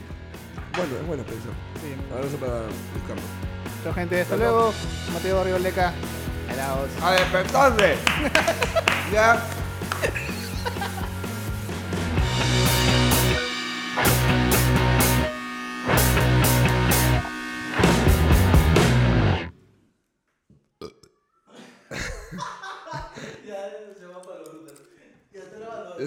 [0.77, 1.51] Bueno, es bueno pensar.
[1.81, 2.61] Sí, Abrazo para
[2.93, 3.21] buscarlo.
[3.83, 4.71] Chao, gente, hasta luego.
[5.13, 5.93] Mateo Rigoleca.
[6.49, 6.89] Alaos.
[7.01, 7.95] ¡A despertarse!
[9.13, 9.41] Ya,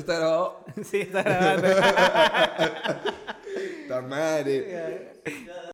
[0.01, 0.11] está.
[0.11, 0.65] Está grabado.
[0.85, 1.69] Sí, está grabando.
[3.89, 5.21] ¡Ta madre!